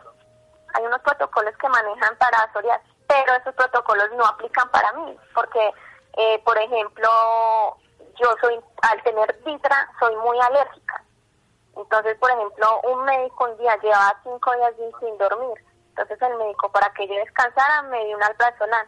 hay 0.75 0.85
unos 0.85 1.01
protocolos 1.01 1.57
que 1.57 1.69
manejan 1.69 2.17
para 2.19 2.51
psoriasis, 2.53 2.93
pero 3.07 3.35
esos 3.35 3.55
protocolos 3.55 4.11
no 4.17 4.25
aplican 4.25 4.69
para 4.71 4.93
mí, 4.93 5.17
porque 5.35 5.73
eh, 6.17 6.41
por 6.45 6.57
ejemplo, 6.59 7.09
yo 8.21 8.35
soy, 8.41 8.61
al 8.83 9.03
tener 9.03 9.37
vitra, 9.45 9.91
soy 9.99 10.15
muy 10.17 10.39
alérgica. 10.41 11.05
Entonces, 11.77 12.17
por 12.19 12.31
ejemplo, 12.31 12.81
un 12.85 13.05
médico 13.05 13.45
un 13.45 13.59
día 13.59 13.77
llevaba 13.79 14.21
cinco 14.23 14.53
días 14.53 14.75
sin 15.01 15.19
dormir. 15.19 15.65
Entonces 15.89 16.21
el 16.23 16.37
médico, 16.39 16.71
para 16.71 16.93
que 16.93 17.07
yo 17.07 17.15
descansara, 17.15 17.83
me 17.83 18.05
dio 18.05 18.17
un 18.17 18.23
alprazolam. 18.23 18.87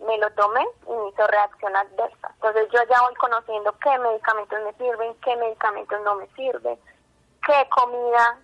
Me 0.00 0.18
lo 0.18 0.30
tomé 0.32 0.66
y 0.88 0.92
me 0.92 1.08
hizo 1.08 1.26
reacción 1.26 1.74
adversa. 1.76 2.30
Entonces 2.34 2.68
yo 2.72 2.80
ya 2.90 3.00
voy 3.02 3.14
conociendo 3.14 3.72
qué 3.78 3.96
medicamentos 3.98 4.58
me 4.64 4.72
sirven, 4.74 5.14
qué 5.20 5.36
medicamentos 5.36 6.00
no 6.02 6.16
me 6.16 6.26
sirven, 6.34 6.78
qué 7.46 7.68
comida 7.70 8.38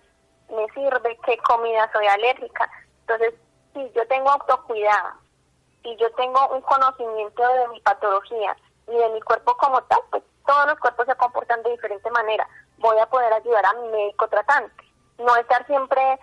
me 0.49 0.67
sirve, 0.69 1.17
qué 1.25 1.37
comida 1.39 1.89
soy 1.91 2.07
alérgica. 2.07 2.69
Entonces, 3.01 3.33
si 3.73 3.91
yo 3.91 4.07
tengo 4.07 4.29
autocuidado, 4.29 5.19
y 5.83 5.95
yo 5.97 6.11
tengo 6.11 6.47
un 6.49 6.61
conocimiento 6.61 7.43
de 7.53 7.67
mi 7.69 7.79
patología 7.81 8.55
y 8.87 8.95
de 8.95 9.09
mi 9.09 9.21
cuerpo 9.21 9.55
como 9.57 9.81
tal, 9.83 9.99
pues 10.09 10.23
todos 10.45 10.67
los 10.67 10.79
cuerpos 10.79 11.05
se 11.05 11.15
comportan 11.15 11.63
de 11.63 11.71
diferente 11.71 12.09
manera. 12.11 12.47
Voy 12.77 12.97
a 12.99 13.05
poder 13.05 13.31
ayudar 13.33 13.65
a 13.65 13.73
mi 13.73 13.87
médico 13.89 14.27
tratante. 14.27 14.83
No 15.17 15.35
estar 15.35 15.65
siempre, 15.67 16.19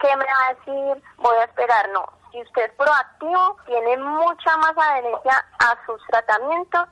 ¿qué 0.00 0.16
me 0.16 0.24
va 0.24 0.46
a 0.48 0.54
decir? 0.54 1.02
Voy 1.18 1.36
a 1.36 1.44
esperar. 1.44 1.88
No. 1.90 2.04
Si 2.32 2.40
usted 2.42 2.62
es 2.62 2.72
proactivo, 2.72 3.56
tiene 3.66 3.96
mucha 3.98 4.56
más 4.58 4.74
adherencia 4.76 5.44
a 5.58 5.78
sus 5.86 6.00
tratamientos, 6.08 6.88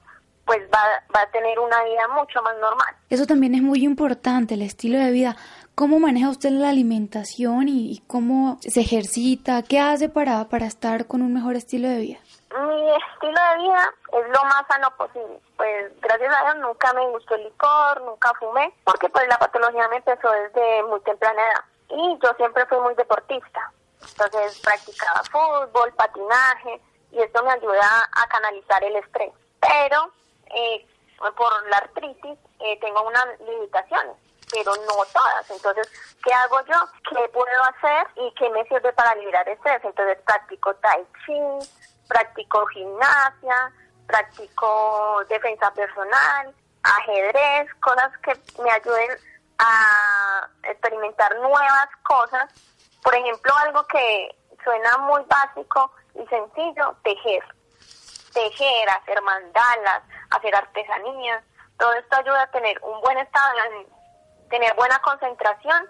pues 0.46 0.60
va, 0.72 0.80
va 1.14 1.22
a 1.22 1.30
tener 1.30 1.58
una 1.58 1.84
vida 1.84 2.08
mucho 2.08 2.42
más 2.42 2.56
normal. 2.58 2.96
Eso 3.10 3.26
también 3.26 3.54
es 3.54 3.62
muy 3.62 3.84
importante, 3.84 4.54
el 4.54 4.62
estilo 4.62 4.98
de 4.98 5.10
vida. 5.10 5.36
¿Cómo 5.78 6.00
maneja 6.00 6.28
usted 6.28 6.50
la 6.50 6.70
alimentación 6.70 7.68
y, 7.68 8.02
cómo 8.08 8.58
se 8.62 8.80
ejercita? 8.80 9.62
¿Qué 9.62 9.78
hace 9.78 10.08
para, 10.08 10.48
para 10.48 10.66
estar 10.66 11.06
con 11.06 11.22
un 11.22 11.32
mejor 11.32 11.54
estilo 11.54 11.86
de 11.86 11.98
vida? 11.98 12.18
Mi 12.50 12.90
estilo 12.96 13.40
de 13.52 13.62
vida 13.62 13.94
es 14.10 14.26
lo 14.26 14.42
más 14.42 14.66
sano 14.66 14.90
posible. 14.96 15.38
Pues 15.56 15.92
gracias 16.00 16.34
a 16.34 16.42
Dios 16.42 16.66
nunca 16.66 16.92
me 16.94 17.06
gustó 17.10 17.36
el 17.36 17.44
licor, 17.44 18.02
nunca 18.02 18.32
fumé, 18.40 18.74
porque 18.82 19.08
pues 19.08 19.28
la 19.28 19.38
patología 19.38 19.86
me 19.86 19.98
empezó 19.98 20.28
desde 20.32 20.82
muy 20.82 20.98
temprana 21.02 21.40
edad. 21.40 21.64
Y 21.90 22.18
yo 22.24 22.32
siempre 22.36 22.66
fui 22.66 22.80
muy 22.80 22.94
deportista. 22.96 23.72
Entonces 24.00 24.60
practicaba 24.60 25.22
fútbol, 25.30 25.92
patinaje, 25.94 26.80
y 27.12 27.20
esto 27.20 27.44
me 27.44 27.52
ayuda 27.52 28.10
a 28.16 28.26
canalizar 28.26 28.82
el 28.82 28.96
estrés. 28.96 29.32
Pero 29.60 30.12
eh, 30.56 30.84
por 31.36 31.68
la 31.70 31.76
artritis 31.76 32.36
eh, 32.58 32.80
tengo 32.80 33.00
unas 33.06 33.26
limitaciones 33.46 34.16
pero 34.52 34.72
no 34.76 35.04
todas. 35.12 35.50
Entonces, 35.50 35.88
¿qué 36.24 36.32
hago 36.32 36.60
yo? 36.66 36.80
¿Qué 37.10 37.28
puedo 37.28 37.62
hacer 37.64 38.06
y 38.16 38.32
qué 38.34 38.48
me 38.50 38.64
sirve 38.64 38.92
para 38.92 39.14
liberar 39.14 39.48
estrés? 39.48 39.82
Entonces, 39.84 40.18
practico 40.24 40.74
tai 40.76 41.06
chi, 41.24 41.68
practico 42.08 42.66
gimnasia, 42.66 43.72
practico 44.06 45.24
defensa 45.28 45.70
personal, 45.72 46.54
ajedrez, 46.82 47.72
cosas 47.80 48.10
que 48.22 48.34
me 48.62 48.70
ayuden 48.70 49.18
a 49.58 50.48
experimentar 50.64 51.34
nuevas 51.36 51.88
cosas. 52.04 52.50
Por 53.02 53.14
ejemplo, 53.14 53.52
algo 53.56 53.86
que 53.86 54.36
suena 54.64 54.98
muy 54.98 55.22
básico 55.24 55.92
y 56.14 56.26
sencillo, 56.26 56.96
tejer. 57.04 57.44
Tejer, 58.32 58.90
hacer 58.90 59.20
mandalas, 59.22 60.02
hacer 60.30 60.54
artesanías. 60.54 61.42
Todo 61.78 61.92
esto 61.94 62.16
ayuda 62.16 62.42
a 62.42 62.50
tener 62.50 62.78
un 62.82 63.00
buen 63.00 63.18
estado 63.18 63.54
de 63.54 63.60
tener 64.48 64.74
buena 64.76 64.98
concentración 65.00 65.84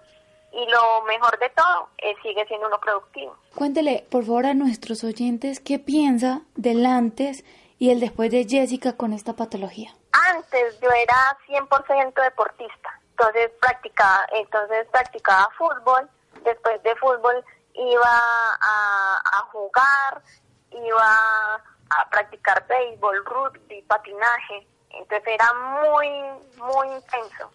y 0.53 0.67
lo 0.71 1.03
mejor 1.03 1.38
de 1.38 1.50
todo 1.50 1.88
es 1.99 2.17
sigue 2.23 2.47
siendo 2.47 2.67
uno 2.69 2.79
productivo. 2.81 3.37
Cuéntele, 3.55 4.07
por 4.11 4.25
favor, 4.25 4.47
a 4.47 4.55
nuestros 4.55 5.05
oyentes 5.05 5.61
qué 5.61 5.79
piensa 5.79 6.43
del 6.57 6.85
antes 6.87 7.45
y 7.79 7.91
el 7.91 8.00
después 8.00 8.31
de 8.31 8.45
Jessica 8.45 8.97
con 8.97 9.12
esta 9.12 9.35
patología. 9.35 9.95
Antes 10.12 10.81
yo 10.81 10.91
era 10.91 11.37
100% 11.47 12.23
deportista, 12.23 13.00
entonces 13.11 13.50
practicaba, 13.61 14.27
entonces 14.33 14.87
practicaba 14.91 15.49
fútbol, 15.57 16.09
después 16.45 16.83
de 16.83 16.97
fútbol 16.97 17.45
iba 17.75 18.57
a, 18.61 19.21
a 19.25 19.41
jugar, 19.53 20.23
iba 20.71 21.62
a 21.91 22.11
practicar 22.11 22.67
béisbol, 22.67 23.25
rugby, 23.25 23.83
patinaje, 23.83 24.67
entonces 24.91 25.29
era 25.29 25.53
muy, 25.55 26.09
muy 26.57 26.88
intenso. 26.88 27.50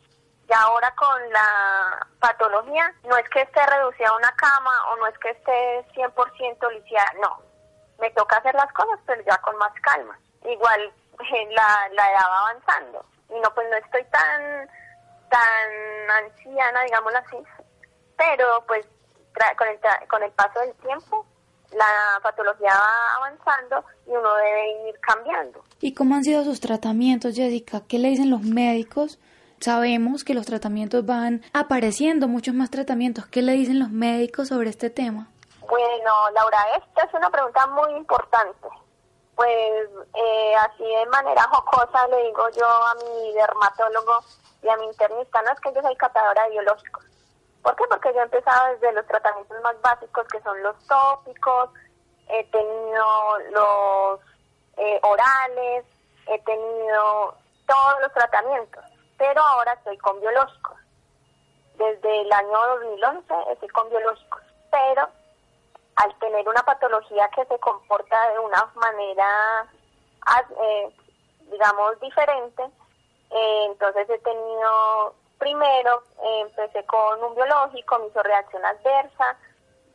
Y 0.50 0.54
ahora 0.54 0.94
con 0.96 1.30
la 1.32 2.08
patología, 2.20 2.94
no 3.08 3.18
es 3.18 3.28
que 3.30 3.42
esté 3.42 3.66
reducida 3.66 4.10
a 4.10 4.18
una 4.18 4.32
cama 4.36 4.72
o 4.92 4.98
no 4.98 5.08
es 5.08 5.18
que 5.20 5.30
esté 5.30 5.86
100% 5.96 6.72
lisiada, 6.74 7.12
no. 7.22 7.42
Me 8.00 8.12
toca 8.12 8.38
hacer 8.38 8.54
las 8.56 8.72
cosas, 8.74 9.00
pero 9.06 9.22
ya 9.24 9.38
con 9.38 9.58
más 9.58 9.74
calma. 9.82 10.18
Igual 10.46 10.94
la, 11.52 11.90
la 11.94 12.12
edad 12.12 12.30
va 12.30 12.50
avanzando. 12.50 13.06
Y 13.30 13.40
no, 13.40 13.54
pues 13.56 13.68
no 13.70 13.78
estoy 13.78 14.04
tan, 14.06 14.70
tan 15.30 16.24
anciana, 16.24 16.84
digámoslo 16.84 17.20
así. 17.20 17.38
Pero 18.18 18.64
pues 18.68 18.86
con 19.58 19.68
el, 19.68 20.08
con 20.08 20.24
el 20.24 20.32
paso 20.32 20.60
del 20.60 20.74
tiempo, 20.76 21.26
la 21.72 22.20
patología 22.22 22.72
va 22.72 23.16
avanzando 23.18 23.84
y 24.06 24.12
uno 24.12 24.36
debe 24.36 24.90
ir 24.90 25.00
cambiando. 25.00 25.64
¿Y 25.80 25.94
cómo 25.94 26.16
han 26.16 26.24
sido 26.24 26.44
sus 26.44 26.60
tratamientos, 26.60 27.36
Jessica? 27.36 27.82
¿Qué 27.88 27.98
le 27.98 28.10
dicen 28.10 28.30
los 28.30 28.42
médicos? 28.42 29.20
Sabemos 29.64 30.26
que 30.26 30.34
los 30.34 30.46
tratamientos 30.46 31.06
van 31.06 31.42
apareciendo, 31.54 32.28
muchos 32.28 32.54
más 32.54 32.70
tratamientos. 32.70 33.28
¿Qué 33.28 33.42
le 33.42 33.54
dicen 33.54 33.80
los 33.80 33.92
médicos 33.92 34.50
sobre 34.50 34.70
este 34.70 34.90
tema? 34.90 35.30
Bueno, 35.62 36.30
Laura, 36.34 36.58
esta 36.76 37.06
es 37.06 37.14
una 37.14 37.30
pregunta 37.30 37.66
muy 37.68 37.94
importante. 37.94 38.68
Pues 39.36 39.90
eh, 40.16 40.54
así 40.58 40.84
de 40.84 41.06
manera 41.06 41.44
jocosa 41.44 42.10
le 42.10 42.24
digo 42.24 42.50
yo 42.50 42.68
a 42.68 42.96
mi 43.06 43.34
dermatólogo 43.36 44.20
y 44.64 44.68
a 44.68 44.76
mi 44.76 44.86
internista, 44.88 45.42
no 45.44 45.54
es 45.54 45.60
que 45.62 45.74
yo 45.74 45.82
soy 45.82 45.96
catadora 45.96 46.44
de 46.44 46.50
biológicos. 46.50 47.06
¿Por 47.62 47.74
qué? 47.78 47.86
Porque 47.90 48.14
yo 48.14 48.20
he 48.20 48.24
empezado 48.24 48.74
desde 48.74 48.92
los 48.92 49.08
tratamientos 49.08 49.62
más 49.64 49.80
básicos 49.82 50.28
que 50.28 50.42
son 50.42 50.62
los 50.62 50.76
tópicos, 50.88 51.70
he 52.28 52.44
tenido 52.52 53.40
los 53.54 54.20
eh, 54.76 55.00
orales, 55.04 55.86
he 56.28 56.40
tenido 56.40 57.38
todos 57.66 58.02
los 58.02 58.12
tratamientos, 58.12 58.84
pero 59.24 59.42
ahora 59.42 59.72
estoy 59.72 59.98
con 60.00 60.20
biológicos. 60.20 60.78
Desde 61.78 62.22
el 62.22 62.32
año 62.34 62.58
2011 62.82 63.34
estoy 63.54 63.70
con 63.70 63.90
biológicos, 63.90 64.42
pero 64.70 65.08
al 65.96 66.20
tener 66.20 66.48
una 66.50 66.62
patología 66.64 67.30
que 67.30 67.46
se 67.46 67.58
comporta 67.60 68.32
de 68.34 68.40
una 68.40 68.70
manera, 68.76 69.66
eh, 70.62 70.94
digamos, 71.50 71.98
diferente, 72.02 72.64
eh, 73.32 73.66
entonces 73.70 74.10
he 74.10 74.20
tenido, 74.20 75.16
primero 75.38 76.04
empecé 76.42 76.86
con 76.86 77.24
un 77.24 77.34
biológico, 77.34 78.00
me 78.00 78.08
hizo 78.08 78.24
reacción 78.24 78.66
adversa, 78.66 79.38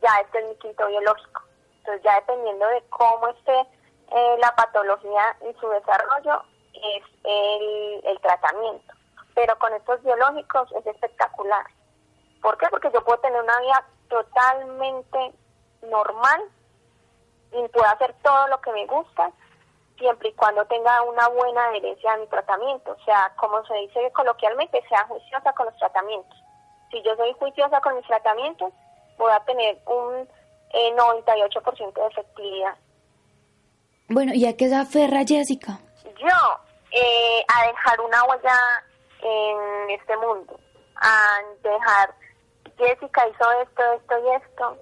ya 0.01 0.21
este 0.21 0.39
es 0.39 0.47
mi 0.47 0.55
quinto 0.55 0.87
biológico. 0.87 1.43
Entonces 1.77 2.01
ya 2.01 2.15
dependiendo 2.15 2.65
de 2.65 2.83
cómo 2.89 3.27
esté 3.27 3.59
eh, 3.59 4.37
la 4.39 4.55
patología 4.55 5.37
y 5.47 5.53
su 5.59 5.69
desarrollo, 5.69 6.41
es 6.73 7.03
el 7.23 8.19
tratamiento. 8.21 8.98
Pero 9.39 9.57
con 9.57 9.73
estos 9.73 10.03
biológicos 10.03 10.69
es 10.73 10.85
espectacular. 10.85 11.65
¿Por 12.41 12.57
qué? 12.57 12.67
Porque 12.69 12.91
yo 12.93 13.01
puedo 13.05 13.19
tener 13.19 13.41
una 13.41 13.57
vida 13.61 13.85
totalmente 14.09 15.33
normal 15.83 16.41
y 17.53 17.65
puedo 17.69 17.85
hacer 17.85 18.13
todo 18.21 18.47
lo 18.49 18.59
que 18.59 18.73
me 18.73 18.85
gusta 18.85 19.31
siempre 19.97 20.27
y 20.27 20.33
cuando 20.33 20.65
tenga 20.65 21.01
una 21.03 21.29
buena 21.29 21.67
adherencia 21.67 22.11
a 22.11 22.17
mi 22.17 22.27
tratamiento. 22.27 22.91
O 22.91 23.05
sea, 23.05 23.31
como 23.37 23.65
se 23.65 23.75
dice 23.75 24.11
coloquialmente, 24.11 24.83
sea 24.89 25.05
juiciosa 25.05 25.53
con 25.53 25.67
los 25.67 25.77
tratamientos. 25.77 26.37
Si 26.91 27.01
yo 27.01 27.15
soy 27.15 27.31
juiciosa 27.39 27.79
con 27.79 27.95
mis 27.95 28.07
tratamientos, 28.07 28.73
voy 29.17 29.31
a 29.31 29.39
tener 29.45 29.79
un 29.85 30.27
98% 30.73 31.87
eh, 31.87 31.91
de 31.95 32.07
efectividad. 32.07 32.75
Bueno, 34.09 34.33
¿y 34.33 34.45
a 34.45 34.57
qué 34.57 34.67
se 34.67 34.75
aferra 34.75 35.23
Jessica? 35.25 35.79
Yo, 36.17 36.59
eh, 36.91 37.45
a 37.47 37.67
dejar 37.67 38.01
una 38.01 38.21
huella 38.25 38.55
en 39.21 39.89
este 39.91 40.17
mundo, 40.17 40.59
a 40.95 41.39
dejar, 41.61 42.15
Jessica 42.77 43.27
hizo 43.27 43.51
esto, 43.61 43.93
esto 43.93 44.15
y 44.19 44.35
esto, 44.35 44.77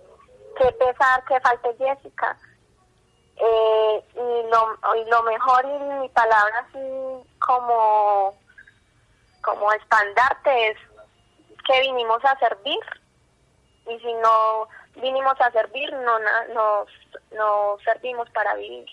qué 0.58 0.72
pesar 0.74 1.24
que 1.26 1.40
falte 1.40 1.76
Jessica. 1.78 2.38
Eh, 3.40 4.04
y, 4.16 4.50
lo, 4.50 4.96
y 4.96 5.10
lo 5.10 5.24
mejor 5.24 5.64
y 5.66 5.80
mi 6.02 6.10
palabra 6.10 6.66
así 6.68 7.30
como, 7.38 8.34
como 9.44 9.72
estandarte 9.74 10.70
es 10.70 10.78
que 11.66 11.82
vinimos 11.82 12.24
a 12.26 12.38
servir. 12.40 12.80
Y 13.90 14.00
si 14.00 14.14
no 14.16 14.68
vinimos 14.96 15.40
a 15.40 15.52
servir 15.52 15.94
no 15.94 16.20
nos 16.54 16.90
no 17.32 17.78
servimos 17.84 18.30
para 18.32 18.56
vivir. 18.56 18.88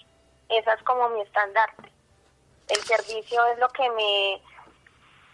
Esa 0.49 0.75
es 0.75 0.83
como 0.83 1.09
mi 1.11 1.23
estandarte. 1.23 1.91
El 2.69 2.81
servicio 2.83 3.45
es 3.47 3.59
lo 3.59 3.69
que 3.71 3.89
me 3.91 4.43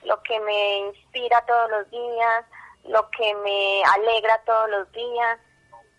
lo 0.04 0.22
que 0.22 0.38
me 0.40 0.78
inspira 0.78 1.44
todos 1.46 1.70
los 1.70 1.90
días 1.90 2.44
lo 2.84 3.10
que 3.10 3.34
me 3.34 3.82
alegra 3.84 4.40
todos 4.46 4.70
los 4.70 4.92
días 4.92 5.38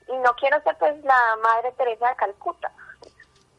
y 0.08 0.17
no 0.17 0.36
quiero 0.36 0.62
ser 0.63 0.77
pues 0.77 1.03
la 1.03 1.38
madre 1.43 1.72
Teresa 1.77 2.10
de 2.10 2.15
Calcuta 2.15 2.72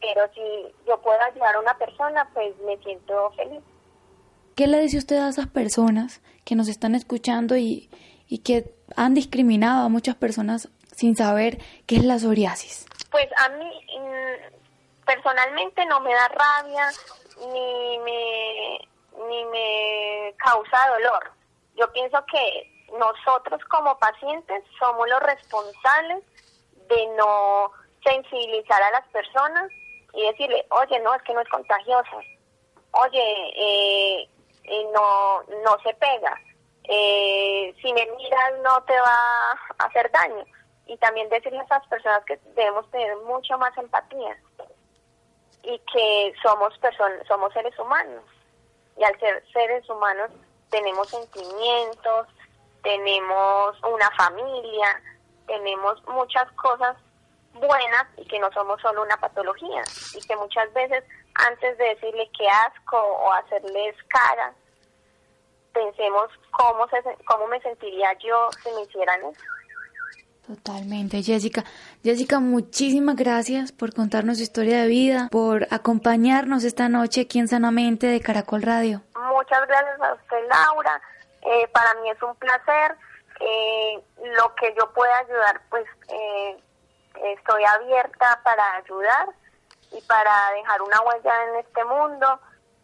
pero 0.01 0.21
si 0.33 0.75
yo 0.85 1.01
puedo 1.01 1.21
ayudar 1.21 1.55
a 1.55 1.59
una 1.59 1.77
persona 1.77 2.29
pues 2.33 2.55
me 2.59 2.77
siento 2.77 3.31
feliz 3.31 3.63
¿Qué 4.55 4.67
le 4.67 4.79
dice 4.79 4.99
usted 4.99 5.17
a 5.17 5.29
esas 5.29 5.47
personas 5.47 6.21
que 6.45 6.55
nos 6.55 6.67
están 6.67 6.93
escuchando 6.93 7.57
y, 7.57 7.89
y 8.27 8.39
que 8.39 8.75
han 8.95 9.15
discriminado 9.15 9.85
a 9.85 9.89
muchas 9.89 10.15
personas 10.15 10.69
sin 10.95 11.15
saber 11.15 11.57
qué 11.87 11.95
es 11.95 12.03
la 12.03 12.19
psoriasis? 12.19 12.85
Pues 13.09 13.27
a 13.37 13.49
mí 13.49 13.65
mm, 13.97 15.05
personalmente 15.05 15.85
no 15.87 16.01
me 16.01 16.13
da 16.13 16.27
rabia 16.27 16.91
ni 17.51 17.97
me, 17.99 18.79
ni 19.29 19.45
me 19.45 20.33
causa 20.37 20.89
dolor. 20.89 21.31
Yo 21.75 21.91
pienso 21.91 22.23
que 22.25 22.87
nosotros 22.97 23.63
como 23.65 23.97
pacientes 23.97 24.63
somos 24.79 25.07
los 25.09 25.19
responsables 25.21 26.23
de 26.87 27.07
no 27.17 27.71
sensibilizar 28.03 28.81
a 28.81 28.91
las 28.91 29.07
personas 29.07 29.71
y 30.13 30.21
decirle, 30.27 30.65
oye, 30.69 30.99
no, 30.99 31.13
es 31.15 31.21
que 31.23 31.33
no 31.33 31.41
es 31.41 31.49
contagiosa, 31.49 32.17
oye, 32.91 33.49
eh, 33.55 34.29
eh 34.65 34.87
no, 34.93 35.41
no 35.63 35.77
se 35.83 35.93
pega, 35.95 36.39
eh, 36.83 37.73
si 37.81 37.93
me 37.93 38.05
miras 38.17 38.53
no 38.61 38.83
te 38.83 38.99
va 38.99 39.51
a 39.79 39.85
hacer 39.85 40.11
daño. 40.11 40.45
Y 40.85 40.97
también 40.97 41.29
decirle 41.29 41.59
a 41.59 41.63
esas 41.63 41.87
personas 41.87 42.25
que 42.25 42.37
debemos 42.55 42.89
tener 42.91 43.15
mucho 43.17 43.57
más 43.57 43.75
empatía 43.77 44.37
y 45.63 45.79
que 45.79 46.33
somos 46.41 46.77
personas, 46.79 47.25
somos 47.25 47.53
seres 47.53 47.77
humanos. 47.79 48.23
Y 48.97 49.03
al 49.03 49.19
ser 49.19 49.43
seres 49.51 49.89
humanos 49.89 50.31
tenemos 50.69 51.07
sentimientos, 51.09 52.27
tenemos 52.83 53.77
una 53.83 54.09
familia, 54.11 55.01
tenemos 55.47 56.03
muchas 56.07 56.51
cosas 56.53 56.95
buenas 57.53 58.05
y 58.17 58.25
que 58.25 58.39
no 58.39 58.51
somos 58.51 58.81
solo 58.81 59.03
una 59.03 59.17
patología 59.17 59.83
y 60.15 60.21
que 60.21 60.35
muchas 60.35 60.71
veces 60.73 61.03
antes 61.35 61.77
de 61.77 61.85
decirle 61.85 62.29
que 62.37 62.47
asco 62.49 62.97
o 62.97 63.31
hacerles 63.31 63.95
cara 64.07 64.53
pensemos 65.73 66.29
cómo, 66.51 66.87
se, 66.87 67.01
cómo 67.25 67.47
me 67.47 67.59
sentiría 67.61 68.13
yo 68.19 68.49
si 68.63 68.71
me 68.71 68.83
hicieran 68.83 69.19
eso. 69.25 69.41
Totalmente, 70.47 71.23
Jessica. 71.23 71.63
Jessica, 72.03 72.39
muchísimas 72.39 73.15
gracias 73.15 73.71
por 73.71 73.93
contarnos 73.93 74.37
su 74.37 74.43
historia 74.43 74.81
de 74.81 74.87
vida, 74.87 75.29
por 75.31 75.67
acompañarnos 75.71 76.65
esta 76.65 76.89
noche 76.89 77.21
aquí 77.21 77.39
en 77.39 77.47
Sanamente 77.47 78.07
de 78.07 78.19
Caracol 78.19 78.61
Radio. 78.61 79.01
Muchas 79.15 79.65
gracias 79.67 80.01
a 80.01 80.13
usted, 80.13 80.47
Laura. 80.49 81.01
Eh, 81.43 81.67
para 81.69 81.93
mí 82.01 82.09
es 82.09 82.21
un 82.21 82.35
placer. 82.35 82.95
Eh, 83.39 84.03
lo 84.37 84.53
que 84.55 84.73
yo 84.77 84.91
pueda 84.93 85.17
ayudar, 85.19 85.61
pues 85.69 85.85
eh, 86.09 86.57
estoy 87.35 87.63
abierta 87.63 88.39
para 88.43 88.75
ayudar 88.75 89.29
y 89.91 90.01
para 90.01 90.51
dejar 90.51 90.81
una 90.81 90.99
huella 91.01 91.33
en 91.49 91.55
este 91.59 91.83
mundo 91.85 92.39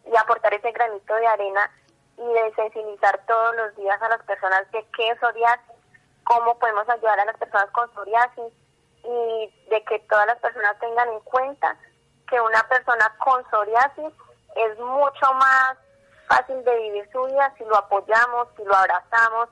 y 0.05 0.15
aportar 0.15 0.53
ese 0.53 0.71
granito 0.71 1.13
de 1.13 1.27
arena 1.27 1.69
y 2.17 2.33
de 2.33 2.53
sensibilizar 2.55 3.19
todos 3.27 3.55
los 3.55 3.75
días 3.75 4.01
a 4.01 4.09
las 4.09 4.23
personas 4.23 4.69
de 4.71 4.85
qué 4.95 5.09
es 5.09 5.19
psoriasis, 5.19 5.78
cómo 6.29 6.57
podemos 6.59 6.87
ayudar 6.87 7.19
a 7.19 7.25
las 7.25 7.37
personas 7.37 7.69
con 7.71 7.91
psoriasis 7.93 8.53
y 9.03 9.53
de 9.69 9.83
que 9.85 9.99
todas 10.07 10.27
las 10.27 10.37
personas 10.37 10.77
tengan 10.79 11.09
en 11.09 11.19
cuenta 11.21 11.75
que 12.29 12.39
una 12.39 12.61
persona 12.69 13.11
con 13.17 13.43
psoriasis 13.49 14.13
es 14.55 14.79
mucho 14.79 15.33
más 15.33 15.73
fácil 16.27 16.63
de 16.63 16.77
vivir 16.77 17.09
su 17.11 17.23
vida 17.23 17.51
si 17.57 17.65
lo 17.65 17.75
apoyamos, 17.75 18.47
si 18.55 18.63
lo 18.63 18.75
abrazamos, 18.75 19.49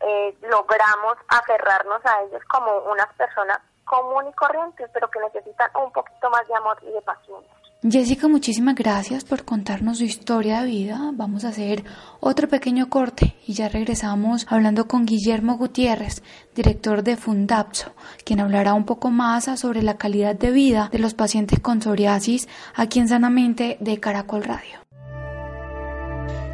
eh, 0.00 0.36
logramos 0.42 1.14
aferrarnos 1.28 2.04
a 2.04 2.22
ellos 2.22 2.42
como 2.50 2.78
unas 2.90 3.12
personas 3.14 3.58
comunes 3.84 4.32
y 4.32 4.36
corrientes, 4.36 4.90
pero 4.92 5.08
que 5.10 5.20
necesitan 5.20 5.70
un 5.76 5.92
poquito 5.92 6.30
más 6.30 6.46
de 6.48 6.54
amor 6.56 6.78
y 6.82 6.90
de 6.90 7.02
paciencia. 7.02 7.57
Jessica, 7.82 8.26
muchísimas 8.26 8.74
gracias 8.74 9.22
por 9.24 9.44
contarnos 9.44 9.98
su 9.98 10.04
historia 10.04 10.62
de 10.62 10.66
vida. 10.66 11.12
Vamos 11.14 11.44
a 11.44 11.50
hacer 11.50 11.84
otro 12.18 12.48
pequeño 12.48 12.88
corte 12.88 13.36
y 13.46 13.52
ya 13.52 13.68
regresamos 13.68 14.48
hablando 14.50 14.88
con 14.88 15.06
Guillermo 15.06 15.56
Gutiérrez, 15.56 16.24
director 16.56 17.04
de 17.04 17.16
Fundapso, 17.16 17.94
quien 18.24 18.40
hablará 18.40 18.74
un 18.74 18.84
poco 18.84 19.12
más 19.12 19.44
sobre 19.60 19.82
la 19.82 19.96
calidad 19.96 20.34
de 20.34 20.50
vida 20.50 20.88
de 20.90 20.98
los 20.98 21.14
pacientes 21.14 21.60
con 21.60 21.80
psoriasis 21.80 22.48
aquí 22.74 22.98
en 22.98 23.06
Sanamente 23.06 23.76
de 23.80 24.00
Caracol 24.00 24.42
Radio. 24.42 24.80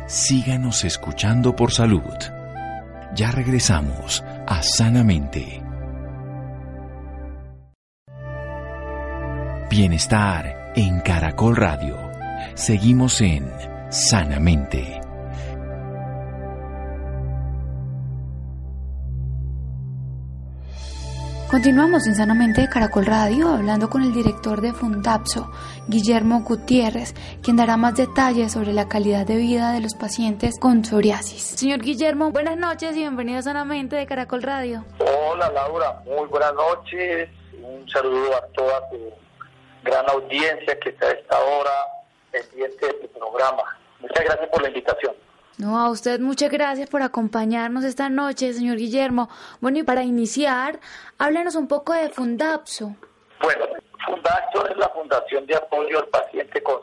Síganos 0.06 0.84
escuchando 0.84 1.56
por 1.56 1.72
salud. 1.72 2.02
Ya 3.16 3.30
regresamos 3.30 4.22
a 4.46 4.62
Sanamente. 4.62 5.62
Bienestar 9.70 10.63
en 10.76 11.00
Caracol 11.00 11.54
Radio. 11.56 11.96
Seguimos 12.54 13.20
en 13.20 13.48
Sanamente. 13.90 15.00
Continuamos 21.48 22.08
en 22.08 22.16
Sanamente 22.16 22.62
de 22.62 22.68
Caracol 22.68 23.06
Radio 23.06 23.50
hablando 23.50 23.88
con 23.88 24.02
el 24.02 24.12
director 24.12 24.60
de 24.60 24.72
Fundapso, 24.72 25.52
Guillermo 25.86 26.42
Gutiérrez, 26.42 27.14
quien 27.40 27.56
dará 27.56 27.76
más 27.76 27.94
detalles 27.94 28.50
sobre 28.50 28.72
la 28.72 28.88
calidad 28.88 29.24
de 29.24 29.36
vida 29.36 29.70
de 29.70 29.80
los 29.80 29.94
pacientes 29.94 30.58
con 30.58 30.84
psoriasis. 30.84 31.42
Señor 31.42 31.82
Guillermo, 31.82 32.32
buenas 32.32 32.56
noches 32.56 32.96
y 32.96 33.00
bienvenido 33.00 33.38
a 33.38 33.42
Sanamente 33.42 33.94
de 33.94 34.06
Caracol 34.06 34.42
Radio. 34.42 34.84
Hola 34.98 35.48
Laura, 35.52 36.02
muy 36.04 36.26
buenas 36.28 36.54
noches. 36.54 37.28
Un 37.62 37.88
saludo 37.88 38.34
a 38.36 38.46
toda 38.48 38.88
tu 38.90 39.23
gran 39.84 40.08
audiencia 40.10 40.78
que 40.80 40.88
está 40.88 41.06
a 41.06 41.10
esta 41.12 41.38
hora 41.38 41.70
pendiente 42.32 42.86
de 42.86 42.94
tu 42.94 43.08
programa. 43.18 43.62
Muchas 44.00 44.24
gracias 44.24 44.48
por 44.48 44.62
la 44.62 44.68
invitación. 44.68 45.14
No, 45.56 45.78
a 45.78 45.88
usted 45.88 46.18
muchas 46.18 46.50
gracias 46.50 46.88
por 46.88 47.02
acompañarnos 47.02 47.84
esta 47.84 48.08
noche, 48.08 48.52
señor 48.52 48.76
Guillermo. 48.76 49.28
Bueno, 49.60 49.78
y 49.78 49.82
para 49.84 50.02
iniciar, 50.02 50.80
háblenos 51.18 51.54
un 51.54 51.68
poco 51.68 51.92
de 51.92 52.08
Fundapso. 52.08 52.96
Bueno, 53.40 53.66
Fundapso 54.04 54.68
es 54.68 54.76
la 54.76 54.88
Fundación 54.88 55.46
de 55.46 55.54
Apoyo 55.54 56.00
al 56.00 56.08
Paciente 56.08 56.60
con 56.62 56.80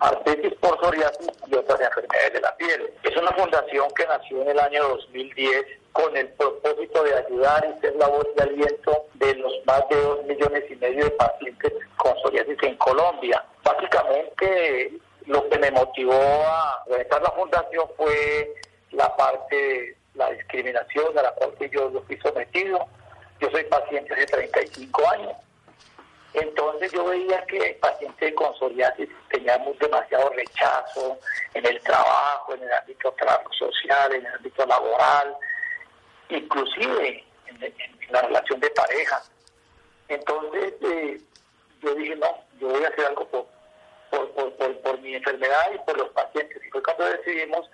artritis 0.00 0.54
por 0.60 0.78
psoriasis 0.80 1.28
y 1.46 1.54
otras 1.54 1.80
enfermedades 1.80 2.32
de 2.32 2.40
la 2.40 2.56
piel. 2.56 2.90
Es 3.02 3.16
una 3.16 3.32
fundación 3.32 3.88
que 3.96 4.06
nació 4.06 4.42
en 4.42 4.48
el 4.50 4.58
año 4.60 4.88
2010 4.88 5.64
con 5.92 6.16
el 6.16 6.28
propósito 6.28 7.02
de 7.02 7.16
ayudar 7.16 7.66
y 7.66 7.80
ser 7.80 7.96
la 7.96 8.08
voz 8.08 8.26
de 8.36 8.42
aliento 8.42 9.06
de 9.14 9.34
los 9.34 9.52
más 9.66 9.88
de 9.88 10.00
dos 10.00 10.24
millones 10.24 10.64
y 10.70 10.76
medio 10.76 11.04
de 11.04 11.10
pacientes 11.12 11.72
con 11.96 12.16
psoriasis 12.18 12.58
en 12.62 12.76
Colombia. 12.76 13.44
Básicamente 13.64 14.92
lo 15.26 15.48
que 15.48 15.58
me 15.58 15.70
motivó 15.70 16.14
a 16.14 16.84
realizar 16.88 17.22
la 17.22 17.30
fundación 17.32 17.86
fue 17.96 18.54
la 18.92 19.14
parte, 19.16 19.96
la 20.14 20.30
discriminación 20.30 21.18
a 21.18 21.22
la 21.22 21.32
cual 21.32 21.52
yo 21.70 21.90
fui 22.06 22.16
sometido. 22.18 22.86
Yo 23.40 23.50
soy 23.50 23.64
paciente 23.64 24.14
hace 24.14 24.26
35 24.26 25.10
años 25.10 25.36
entonces 26.34 26.92
yo 26.92 27.04
veía 27.04 27.44
que 27.46 27.56
el 27.56 27.74
paciente 27.76 28.34
con 28.34 28.54
psoriasis 28.54 29.08
tenía 29.30 29.58
demasiado 29.80 30.30
rechazo 30.30 31.18
en 31.54 31.66
el 31.66 31.80
trabajo, 31.80 32.54
en 32.54 32.62
el 32.62 32.72
ámbito 32.72 33.14
social, 33.58 34.14
en 34.14 34.26
el 34.26 34.34
ámbito 34.34 34.66
laboral, 34.66 35.36
inclusive 36.30 37.24
en, 37.46 37.74
la 38.10 38.22
relación 38.22 38.60
de 38.60 38.70
pareja. 38.70 39.22
Entonces 40.08 40.74
eh, 40.82 41.20
yo 41.82 41.94
dije, 41.94 42.16
no, 42.16 42.26
yo 42.60 42.68
voy 42.68 42.84
a 42.84 42.88
hacer 42.88 43.06
algo 43.06 43.26
por, 43.28 44.82
por, 44.82 45.00
mi 45.00 45.14
enfermedad 45.14 45.70
y 45.74 45.78
por 45.78 45.98
los 45.98 46.08
pacientes. 46.10 46.62
Y 46.64 46.70
fue 46.70 46.82
cuando 46.82 47.04
decidimos 47.04 47.70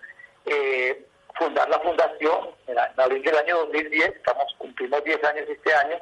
eh, 0.47 1.07
fundar 1.39 1.69
la 1.69 1.79
fundación 1.81 2.51
en, 2.67 2.79
abril 2.79 3.23
del 3.23 3.37
año 3.37 3.59
2010, 3.59 4.17
estamos 4.17 4.55
cumplimos 4.59 5.03
10 5.05 5.25
años 5.25 5.49
este 5.49 5.75
año, 5.75 5.97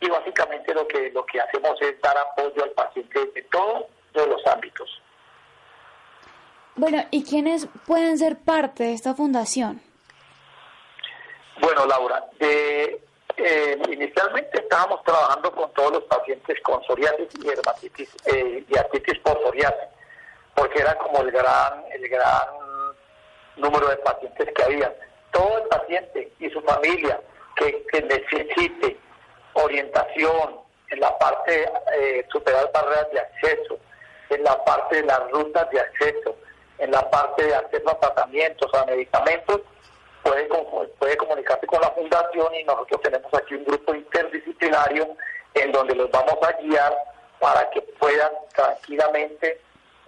y 0.00 0.08
básicamente 0.08 0.72
lo 0.74 0.86
que 0.88 1.10
lo 1.10 1.26
que 1.26 1.40
hacemos 1.40 1.80
es 1.82 2.00
dar 2.00 2.16
apoyo 2.16 2.62
al 2.62 2.70
paciente 2.70 3.26
de 3.34 3.42
todos 3.42 3.86
los 4.14 4.46
ámbitos. 4.46 5.02
Bueno, 6.76 7.04
¿y 7.10 7.24
quiénes 7.24 7.68
pueden 7.86 8.16
ser 8.16 8.38
parte 8.38 8.84
de 8.84 8.94
esta 8.94 9.14
fundación? 9.14 9.82
Bueno, 11.60 11.84
Laura, 11.86 12.24
eh, 12.38 12.98
inicialmente 13.90 14.60
estábamos 14.60 15.02
trabajando 15.04 15.52
con 15.52 15.70
todos 15.74 15.92
los 15.92 16.04
pacientes 16.04 16.58
con 16.62 16.82
psoriasis 16.84 17.28
y 17.34 17.46
dermatitis 17.46 18.08
eh, 18.26 18.64
y 18.66 18.78
artritis 18.78 19.18
por 19.20 19.40
psoriasis, 19.42 19.88
porque 20.54 20.80
era 20.80 20.94
como 20.96 21.20
el 21.20 21.30
gran 21.30 21.84
el 21.92 22.08
gran 22.08 22.48
número 23.56 23.88
de 23.88 23.96
pacientes 23.96 24.48
que 24.54 24.62
había. 24.62 24.94
Todo 25.32 25.58
el 25.58 25.68
paciente 25.68 26.32
y 26.38 26.50
su 26.50 26.60
familia 26.62 27.20
que, 27.56 28.02
necesite 28.02 28.96
orientación, 29.52 30.60
en 30.88 31.00
la 31.00 31.16
parte 31.18 31.52
de 31.52 31.70
eh, 31.94 32.26
superar 32.32 32.70
barreras 32.72 33.10
de 33.12 33.20
acceso, 33.20 33.78
en 34.30 34.42
la 34.42 34.64
parte 34.64 34.96
de 34.96 35.02
las 35.02 35.30
rutas 35.30 35.70
de 35.70 35.80
acceso, 35.80 36.36
en 36.78 36.90
la 36.90 37.08
parte 37.10 37.44
de 37.44 37.54
acceso 37.54 37.90
a 37.90 38.00
tratamientos, 38.00 38.74
a 38.74 38.86
medicamentos, 38.86 39.60
puede, 40.22 40.48
puede 40.98 41.16
comunicarse 41.16 41.66
con 41.66 41.80
la 41.80 41.90
fundación 41.90 42.54
y 42.54 42.64
nosotros 42.64 43.00
tenemos 43.02 43.32
aquí 43.34 43.54
un 43.54 43.64
grupo 43.64 43.94
interdisciplinario 43.94 45.16
en 45.54 45.72
donde 45.72 45.94
los 45.94 46.10
vamos 46.10 46.38
a 46.42 46.52
guiar 46.60 46.96
para 47.38 47.68
que 47.70 47.82
puedan 47.82 48.30
tranquilamente 48.54 49.60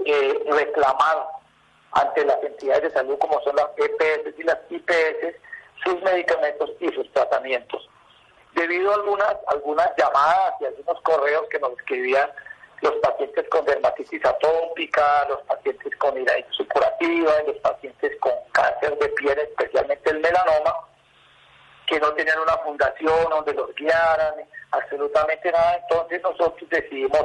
eh, 0.04 0.44
reclamar 0.50 1.26
ante 1.92 2.24
las 2.24 2.42
entidades 2.42 2.82
de 2.82 2.90
salud 2.90 3.18
como 3.18 3.40
son 3.42 3.56
las 3.56 3.68
EPS 3.76 4.38
y 4.38 4.42
las 4.42 4.58
IPS 4.70 5.36
sus 5.84 6.00
medicamentos 6.02 6.70
y 6.80 6.88
sus 6.90 7.10
tratamientos. 7.12 7.88
Debido 8.54 8.90
a 8.90 8.94
algunas, 8.94 9.36
algunas 9.48 9.90
llamadas 9.96 10.54
y 10.60 10.66
algunos 10.66 11.00
correos 11.02 11.44
que 11.50 11.58
nos 11.58 11.72
escribían 11.72 12.30
los 12.82 12.94
pacientes 12.96 13.48
con 13.48 13.64
dermatitis 13.64 14.24
atópica, 14.24 15.26
los 15.28 15.40
pacientes 15.42 15.96
con 15.96 16.20
ira 16.20 16.34
supurativa, 16.50 17.32
los 17.46 17.56
pacientes 17.58 18.18
con 18.20 18.32
cáncer 18.50 18.98
de 18.98 19.08
piel, 19.10 19.38
especialmente 19.38 20.10
el 20.10 20.18
melanoma, 20.18 20.74
que 21.86 22.00
no 22.00 22.12
tenían 22.14 22.40
una 22.40 22.58
fundación 22.58 23.30
donde 23.30 23.54
los 23.54 23.72
guiaran, 23.76 24.34
absolutamente 24.72 25.52
nada. 25.52 25.76
Entonces 25.76 26.22
nosotros 26.22 26.68
decidimos 26.68 27.24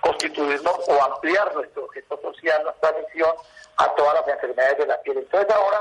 constituirnos 0.00 0.88
o 0.88 1.04
ampliar 1.04 1.54
nuestro 1.54 1.84
objeto 1.84 2.20
social, 2.22 2.64
nuestra 2.64 2.92
misión 2.92 3.30
a 3.76 3.94
todas 3.94 4.14
las 4.14 4.28
enfermedades 4.28 4.78
de 4.78 4.86
la 4.86 5.00
piel. 5.02 5.18
Entonces 5.18 5.54
ahora 5.54 5.80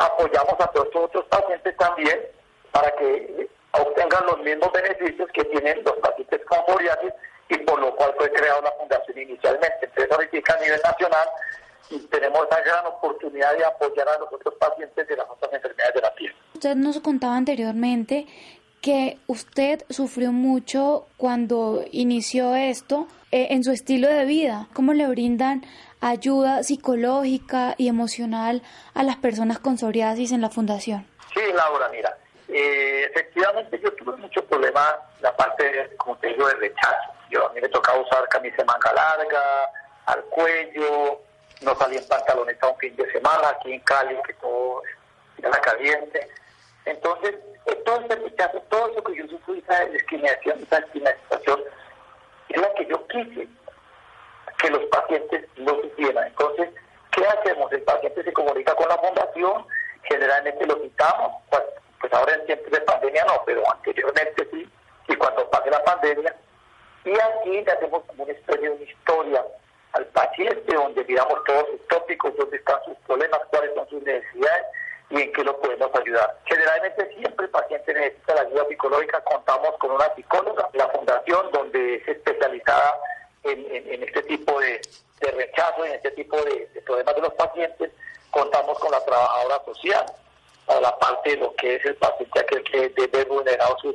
apoyamos 0.00 0.54
a 0.58 0.66
todos 0.68 0.88
los 0.94 1.04
otros 1.04 1.26
pacientes 1.26 1.76
también 1.76 2.18
para 2.72 2.90
que 2.92 3.50
obtengan 3.80 4.26
los 4.26 4.38
mismos 4.40 4.70
beneficios 4.72 5.28
que 5.32 5.44
tienen 5.44 5.82
los 5.84 5.96
pacientes 5.96 6.40
con 6.46 6.58
psoriasis 6.66 7.12
y 7.48 7.58
por 7.58 7.80
lo 7.80 7.94
cual 7.96 8.14
fue 8.18 8.30
creada 8.32 8.60
una 8.60 8.70
fundación 8.72 9.18
inicialmente. 9.18 9.78
Entonces 9.82 10.12
ahorita 10.12 10.54
a 10.54 10.60
nivel 10.60 10.80
nacional 10.82 11.28
y 11.90 11.98
tenemos 12.08 12.46
la 12.50 12.60
gran 12.60 12.86
oportunidad 12.86 13.56
de 13.56 13.64
apoyar 13.64 14.08
a 14.08 14.18
los 14.18 14.32
otros 14.32 14.54
pacientes 14.56 15.08
de 15.08 15.16
las 15.16 15.26
otras 15.28 15.52
enfermedades 15.52 15.94
de 15.94 16.00
la 16.00 16.14
piel. 16.14 16.34
Usted 16.54 16.74
nos 16.74 17.00
contaba 17.00 17.36
anteriormente 17.36 18.26
que 18.80 19.18
usted 19.26 19.84
sufrió 19.90 20.32
mucho 20.32 21.06
cuando 21.16 21.84
inició 21.90 22.54
esto 22.54 23.08
eh, 23.32 23.48
en 23.50 23.64
su 23.64 23.72
estilo 23.72 24.08
de 24.08 24.24
vida. 24.24 24.68
¿Cómo 24.74 24.92
le 24.92 25.06
brindan 25.08 25.64
ayuda 26.00 26.62
psicológica 26.62 27.74
y 27.76 27.88
emocional 27.88 28.62
a 28.94 29.02
las 29.02 29.16
personas 29.16 29.58
con 29.58 29.78
psoriasis 29.78 30.32
en 30.32 30.40
la 30.40 30.50
fundación? 30.50 31.06
Sí, 31.34 31.40
Laura, 31.54 31.88
mira, 31.90 32.16
eh, 32.48 32.87
efectivamente 33.38 33.80
yo 33.80 33.92
tuve 33.94 34.16
mucho 34.16 34.44
problema 34.46 34.96
la 35.20 35.34
parte, 35.36 35.94
como 35.96 36.16
te 36.18 36.28
digo, 36.28 36.48
de 36.48 36.54
rechazo. 36.54 37.12
Yo 37.30 37.46
a 37.46 37.52
mí 37.52 37.60
me 37.60 37.68
tocaba 37.68 37.98
usar 38.00 38.28
camisa 38.28 38.56
de 38.58 38.64
manga 38.64 38.92
larga, 38.92 39.70
al 40.06 40.22
cuello, 40.24 41.20
no 41.62 41.74
salía 41.76 42.00
en 42.00 42.08
pantalones 42.08 42.56
a 42.62 42.68
un 42.68 42.78
fin 42.78 42.96
de 42.96 43.10
semana 43.12 43.50
aquí 43.50 43.72
en 43.72 43.80
Cali, 43.80 44.16
que 44.26 44.34
todo 44.34 44.82
era 45.38 45.50
caliente. 45.60 46.28
Entonces, 46.84 47.36
todo 47.84 48.00
ese 48.00 48.16
rechazo, 48.16 48.60
todo 48.70 48.90
eso 48.90 49.04
que 49.04 49.16
yo 49.16 49.28
sufrí, 49.28 49.58
esa 49.58 49.84
discriminación, 49.86 50.62
esa 50.62 50.80
discriminación, 50.80 51.60
es 52.48 52.60
la 52.60 52.74
que 52.74 52.86
yo 52.86 53.06
quise 53.08 53.48
que 54.58 54.70
los 54.70 54.84
pacientes 54.86 55.44
no 55.58 55.76
sufrieran. 55.82 56.26
Entonces, 56.26 56.70
¿qué 57.12 57.26
hacemos? 57.26 57.70
El 57.72 57.82
paciente 57.82 58.24
se 58.24 58.32
comunica 58.32 58.74
con 58.74 58.88
la 58.88 58.98
fundación, 58.98 59.66
generalmente 60.02 60.66
lo 60.66 60.80
quitamos, 60.80 61.42
pues, 62.08 62.20
ahora 62.20 62.34
en 62.34 62.46
tiempos 62.46 62.70
de 62.70 62.80
pandemia 62.80 63.24
no, 63.24 63.42
pero 63.44 63.62
anteriormente 63.70 64.48
sí, 64.50 64.68
y 65.08 65.16
cuando 65.16 65.48
pase 65.50 65.70
la 65.70 65.82
pandemia, 65.84 66.34
y 67.04 67.12
aquí 67.12 67.62
le 67.62 67.70
hacemos 67.70 68.02
como 68.04 68.24
una 68.24 68.32
de 68.32 68.70
una 68.70 68.82
historia 68.82 69.44
al 69.92 70.06
paciente, 70.06 70.74
donde 70.74 71.04
miramos 71.04 71.44
todos 71.44 71.66
sus 71.70 71.88
tópicos, 71.88 72.36
dónde 72.36 72.56
están 72.56 72.82
sus 72.84 72.96
problemas, 73.06 73.40
cuáles 73.50 73.74
son 73.74 73.88
sus 73.88 74.02
necesidades 74.02 74.66
y 75.10 75.22
en 75.22 75.32
qué 75.32 75.44
lo 75.44 75.58
podemos 75.60 75.90
ayudar. 75.94 76.36
Generalmente 76.44 77.14
siempre 77.14 77.46
el 77.46 77.50
paciente 77.50 77.94
necesita 77.94 78.34
la 78.34 78.40
ayuda 78.42 78.68
psicológica, 78.68 79.20
contamos 79.22 79.76
con 79.78 79.92
una 79.92 80.14
psicóloga, 80.14 80.68
la 80.74 80.88
fundación, 80.88 81.50
donde 81.52 81.96
es 81.96 82.08
especializada 82.08 82.98
en, 83.44 84.02
este 84.02 84.22
tipo 84.24 84.60
de, 84.60 84.80
rechazo, 85.20 85.84
en 85.84 85.92
este 85.92 86.10
tipo 86.10 86.36
de, 86.42 86.68
de 86.74 86.82
problemas 86.82 87.14
de 87.14 87.22
los 87.22 87.34
pacientes, 87.34 87.90
contamos 88.30 88.78
con 88.78 88.90
la 88.90 89.02
trabajadora 89.04 89.64
social, 89.64 90.04
a 90.68 90.80
la 90.80 90.98
parte 90.98 91.30
de 91.30 91.36
lo 91.38 91.54
que 91.54 91.76
es 91.76 91.84
el 91.84 91.96
paciente 91.96 92.40
aquel 92.40 92.62
que 92.64 92.88
debe 92.90 93.24
vulnerar 93.24 93.68
sus, 93.80 93.94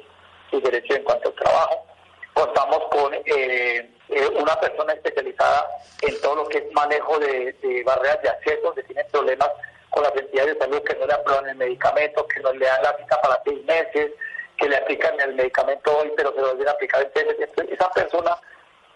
sus 0.49 0.63
derechos 0.63 0.97
en 0.97 1.03
cuanto 1.03 1.29
al 1.29 1.35
trabajo. 1.35 1.85
Contamos 2.33 2.79
con 2.89 3.13
eh, 3.13 3.89
eh, 4.09 4.27
una 4.39 4.59
persona 4.59 4.93
especializada 4.93 5.67
en 6.01 6.19
todo 6.21 6.35
lo 6.35 6.47
que 6.47 6.59
es 6.59 6.71
manejo 6.73 7.19
de, 7.19 7.83
barreras 7.85 8.21
de 8.21 8.29
acceso, 8.29 8.61
donde 8.63 8.83
tienen 8.83 9.05
problemas 9.11 9.49
con 9.91 10.03
las 10.03 10.15
entidades 10.15 10.55
de 10.55 10.59
salud 10.59 10.83
que 10.83 10.95
no 10.95 11.05
le 11.05 11.13
aprueban 11.13 11.49
el 11.49 11.55
medicamento, 11.55 12.27
que 12.27 12.39
no 12.39 12.51
le 12.53 12.65
dan 12.65 12.81
la 12.81 12.97
cita 12.97 13.21
para 13.21 13.41
seis 13.45 13.63
meses, 13.65 14.11
que 14.57 14.67
le 14.67 14.77
aplican 14.77 15.19
el 15.19 15.35
medicamento 15.35 15.97
hoy, 15.97 16.11
pero 16.17 16.33
se 16.33 16.41
lo 16.41 16.53
deben 16.53 16.69
aplicar 16.69 17.03
en 17.03 17.11
seis 17.13 17.25
meses. 17.27 17.69
esa 17.69 17.91
persona 17.91 18.37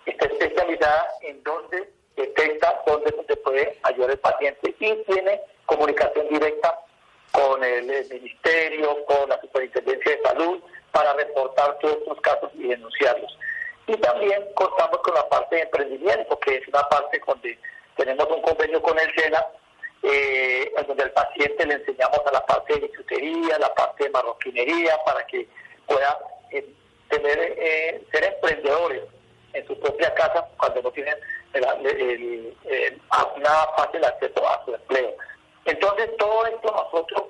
está 0.06 0.26
especializada 0.26 1.08
en 1.22 1.44
dónde 1.44 1.90
detecta, 2.16 2.82
dónde 2.88 3.14
se 3.28 3.36
puede 3.38 3.78
ayudar 3.84 4.12
el 4.12 4.20
paciente 4.20 4.76
y 4.80 5.04
tiene 5.04 5.42
comunicación 5.66 6.28
directa 6.30 6.80
con 7.32 7.64
el, 7.64 7.86
Ministerio, 7.86 9.06
con 9.06 9.30
la 9.30 9.40
Superintendencia 9.42 10.16
de 10.16 10.22
Salud, 10.24 10.62
para 10.92 11.14
reportar 11.14 11.78
todos 11.80 11.98
estos 11.98 12.22
casos 12.22 12.52
y 12.56 12.68
denunciarlos. 12.68 13.38
Y 13.88 13.96
también 13.98 14.44
contamos 14.56 14.98
con 15.00 15.14
la 15.14 15.28
parte 15.30 15.56
de 15.56 15.62
emprendimiento, 15.64 16.40
que 16.40 16.56
es 16.56 16.68
una 16.68 16.84
parte 16.90 17.22
donde 17.26 17.58
tenemos 17.96 18.28
un 18.30 18.42
convenio 18.42 18.82
con 18.82 18.98
el 19.00 19.14
SENA, 19.16 19.46
eh, 20.04 20.72
en 20.78 20.88
donde 20.88 21.04
al 21.04 21.12
paciente 21.12 21.66
le 21.66 21.76
enseñamos 21.76 22.20
a 22.26 22.32
la 22.32 22.46
parte 22.46 22.74
de 22.74 22.88
bisutería, 22.88 23.58
la 23.60 23.74
parte 23.74 24.04
de 24.04 24.10
marroquinería, 24.10 24.98
para 25.06 25.26
que 25.26 25.48
pueda 25.86 26.20
eh, 26.52 26.68
tener 27.10 27.40
eh, 27.40 28.04
ser 28.12 28.24
emprendedores 28.26 29.04
en 29.54 29.66
su 29.66 29.80
propia 29.80 30.14
casa 30.14 30.48
cuando 30.58 30.82
no 30.82 30.92
tienen 30.92 31.16
una 33.36 33.68
fácil 33.78 34.04
acceso 34.04 34.48
a 34.48 34.64
su 34.66 34.76
empleo. 34.76 35.16
Entonces, 35.68 36.16
todo 36.18 36.46
esto 36.46 36.72
nosotros 36.72 37.24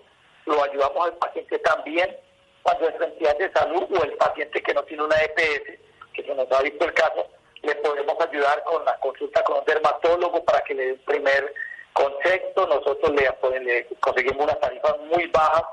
lo 0.45 0.63
ayudamos 0.63 1.07
al 1.07 1.13
paciente 1.17 1.59
también 1.59 2.15
cuando 2.61 2.87
es 2.87 3.01
entidad 3.01 3.37
de 3.37 3.51
salud 3.51 3.83
o 3.97 4.03
el 4.03 4.13
paciente 4.13 4.61
que 4.61 4.73
no 4.73 4.83
tiene 4.83 5.03
una 5.03 5.15
EPS, 5.23 5.79
que 6.13 6.23
se 6.23 6.35
nos 6.35 6.51
ha 6.51 6.61
visto 6.61 6.85
el 6.85 6.93
caso, 6.93 7.27
le 7.63 7.75
podemos 7.75 8.15
ayudar 8.21 8.63
con 8.63 8.85
la 8.85 8.95
consulta 8.99 9.43
con 9.43 9.59
un 9.59 9.65
dermatólogo 9.65 10.43
para 10.45 10.61
que 10.61 10.75
le 10.75 10.83
dé 10.83 10.89
el 10.91 10.99
primer 10.99 11.53
concepto. 11.93 12.67
Nosotros 12.67 13.11
le, 13.11 13.59
le 13.61 13.87
conseguimos 13.99 14.43
una 14.43 14.55
tarifa 14.55 14.95
muy 15.09 15.25
baja 15.27 15.67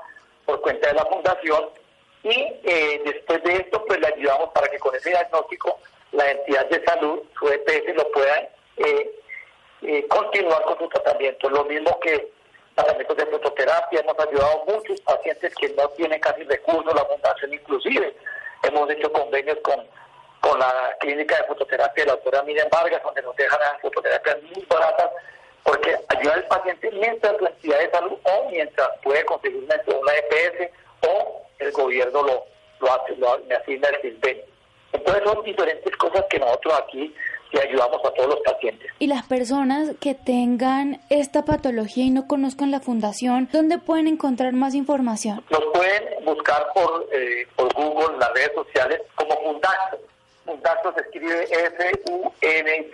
por 0.45 0.61
cuenta 0.61 0.87
de 0.87 0.93
la 0.95 1.05
fundación 1.05 1.69
y 2.23 2.31
eh, 2.63 3.01
después 3.05 3.43
de 3.43 3.57
esto 3.57 3.85
pues 3.85 3.99
le 3.99 4.07
ayudamos 4.07 4.49
para 4.49 4.67
que 4.67 4.79
con 4.79 4.95
ese 4.95 5.09
diagnóstico 5.09 5.79
la 6.13 6.31
entidad 6.31 6.67
de 6.69 6.83
salud, 6.83 7.21
su 7.37 7.47
EPS, 7.47 7.95
lo 7.95 8.11
pueda 8.11 8.39
eh, 8.77 9.19
eh, 9.83 10.07
continuar 10.07 10.63
con 10.63 10.79
su 10.79 10.87
tratamiento. 10.87 11.49
Lo 11.49 11.65
mismo 11.65 11.99
que 11.99 12.34
tratamientos 12.75 13.17
de 13.17 13.25
fototerapia, 13.25 14.01
hemos 14.01 14.19
ayudado 14.19 14.61
a 14.61 14.71
muchos 14.71 14.99
pacientes 15.01 15.55
que 15.55 15.69
no 15.69 15.87
tienen 15.89 16.19
casi 16.19 16.43
recursos, 16.43 16.93
la 16.93 17.05
fundación 17.05 17.53
inclusive. 17.53 18.15
Hemos 18.63 18.89
hecho 18.89 19.11
convenios 19.11 19.57
con, 19.63 19.87
con 20.41 20.59
la 20.59 20.95
clínica 20.99 21.37
de 21.37 21.43
fototerapia 21.45 22.03
de 22.03 22.07
la 22.07 22.15
doctora 22.15 22.43
Miriam 22.43 22.67
Vargas, 22.69 23.01
donde 23.01 23.21
nos 23.21 23.35
dejan 23.35 23.59
las 23.59 23.81
fototerapias 23.81 24.43
muy 24.43 24.65
baratas, 24.65 25.09
porque 25.63 25.95
ayuda 26.09 26.33
al 26.33 26.47
paciente 26.47 26.91
mientras 26.91 27.41
la 27.41 27.49
entidad 27.49 27.79
de 27.79 27.91
salud 27.91 28.17
o 28.23 28.49
mientras 28.49 28.89
puede 29.01 29.25
conseguir 29.25 29.63
una, 29.63 29.81
una 29.99 30.13
EPS 30.13 30.71
o 31.07 31.41
el 31.59 31.71
gobierno 31.71 32.23
lo, 32.23 32.45
lo, 32.81 32.93
hace, 32.93 33.15
lo 33.15 33.39
asigna 33.57 33.87
el 33.89 34.01
CISBEN. 34.01 34.41
Entonces 34.91 35.23
son 35.23 35.43
diferentes 35.43 35.95
cosas 35.97 36.25
que 36.29 36.39
nosotros 36.39 36.73
aquí 36.79 37.15
le 37.55 37.61
ayudamos 37.61 38.05
a 38.05 38.11
todos 38.11 38.29
los 38.29 38.39
pacientes. 38.41 38.91
Y 38.99 39.07
las 39.07 39.25
personas 39.25 39.95
que 39.99 40.13
tengan 40.13 41.01
esta 41.09 41.43
patología 41.45 42.03
y 42.03 42.11
no 42.11 42.27
conozcan 42.27 42.69
la 42.71 42.81
fundación, 42.81 43.49
¿dónde 43.51 43.79
pueden 43.79 44.07
encontrar 44.07 44.53
más 44.53 44.75
información? 44.75 45.43
Nos 45.49 45.65
pueden 45.73 46.23
buscar 46.25 46.67
por, 46.73 47.07
eh, 47.13 47.47
por 47.55 47.73
Google, 47.73 48.13
en 48.13 48.19
las 48.19 48.31
redes 48.33 48.51
sociales, 48.53 49.01
como 49.15 49.35
Fundaxo. 49.41 49.97
Fundaxo 50.45 50.93
se 50.93 51.01
escribe 51.01 51.47
F-U-N-D-A-P-S-O. 51.49 52.85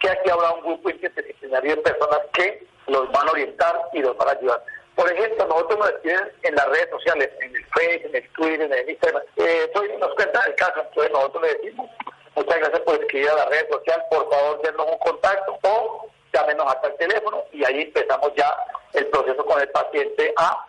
que 0.00 0.10
aquí 0.10 0.30
habrá 0.30 0.50
un 0.52 0.62
grupo 0.62 0.90
interdisciplinario 0.90 1.76
de 1.76 1.82
personas 1.82 2.20
que 2.32 2.66
los 2.86 3.12
van 3.12 3.28
a 3.28 3.32
orientar 3.32 3.78
y 3.92 4.00
los 4.00 4.16
van 4.16 4.28
a 4.28 4.32
ayudar. 4.32 4.64
Por 4.94 5.12
ejemplo, 5.12 5.46
nosotros 5.46 5.78
nos 5.78 5.90
escriben 5.90 6.32
en 6.42 6.54
las 6.56 6.66
redes 6.70 6.88
sociales, 6.90 7.30
en 7.40 7.54
el 7.54 7.64
Facebook, 7.66 8.08
en 8.08 8.16
el 8.16 8.28
Twitter, 8.30 8.62
en 8.62 8.72
el 8.72 8.90
Instagram. 8.90 9.22
Eh, 9.36 9.70
nos 10.00 10.14
cuenta 10.14 10.42
el 10.46 10.54
caso, 10.56 10.80
entonces 10.80 11.12
nosotros 11.12 11.42
le 11.42 11.54
decimos, 11.54 11.88
muchas 12.34 12.58
gracias 12.58 12.80
por 12.80 12.94
escribir 12.94 13.28
a 13.30 13.36
la 13.36 13.44
red 13.46 13.68
social, 13.70 14.04
por 14.10 14.28
favor, 14.30 14.60
denos 14.62 14.86
un 14.90 14.98
contacto 14.98 15.56
o 15.62 16.08
llámenos 16.38 16.66
hasta 16.66 16.88
el 16.88 16.96
teléfono 16.96 17.42
y 17.52 17.64
ahí 17.64 17.82
empezamos 17.82 18.32
ya 18.36 18.54
el 18.92 19.06
proceso 19.08 19.44
con 19.44 19.60
el 19.60 19.68
paciente 19.68 20.32
a, 20.36 20.64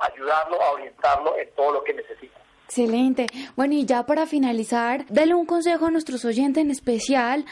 ayudarlo, 0.00 0.60
a 0.62 0.72
orientarlo 0.72 1.36
en 1.38 1.50
todo 1.54 1.72
lo 1.72 1.84
que 1.84 1.94
necesita. 1.94 2.38
Excelente. 2.66 3.26
Bueno, 3.56 3.74
y 3.74 3.84
ya 3.84 4.04
para 4.04 4.26
finalizar, 4.26 5.04
dale 5.08 5.34
un 5.34 5.46
consejo 5.46 5.86
a 5.86 5.90
nuestros 5.90 6.24
oyentes, 6.24 6.62
en 6.62 6.70
especial 6.70 7.44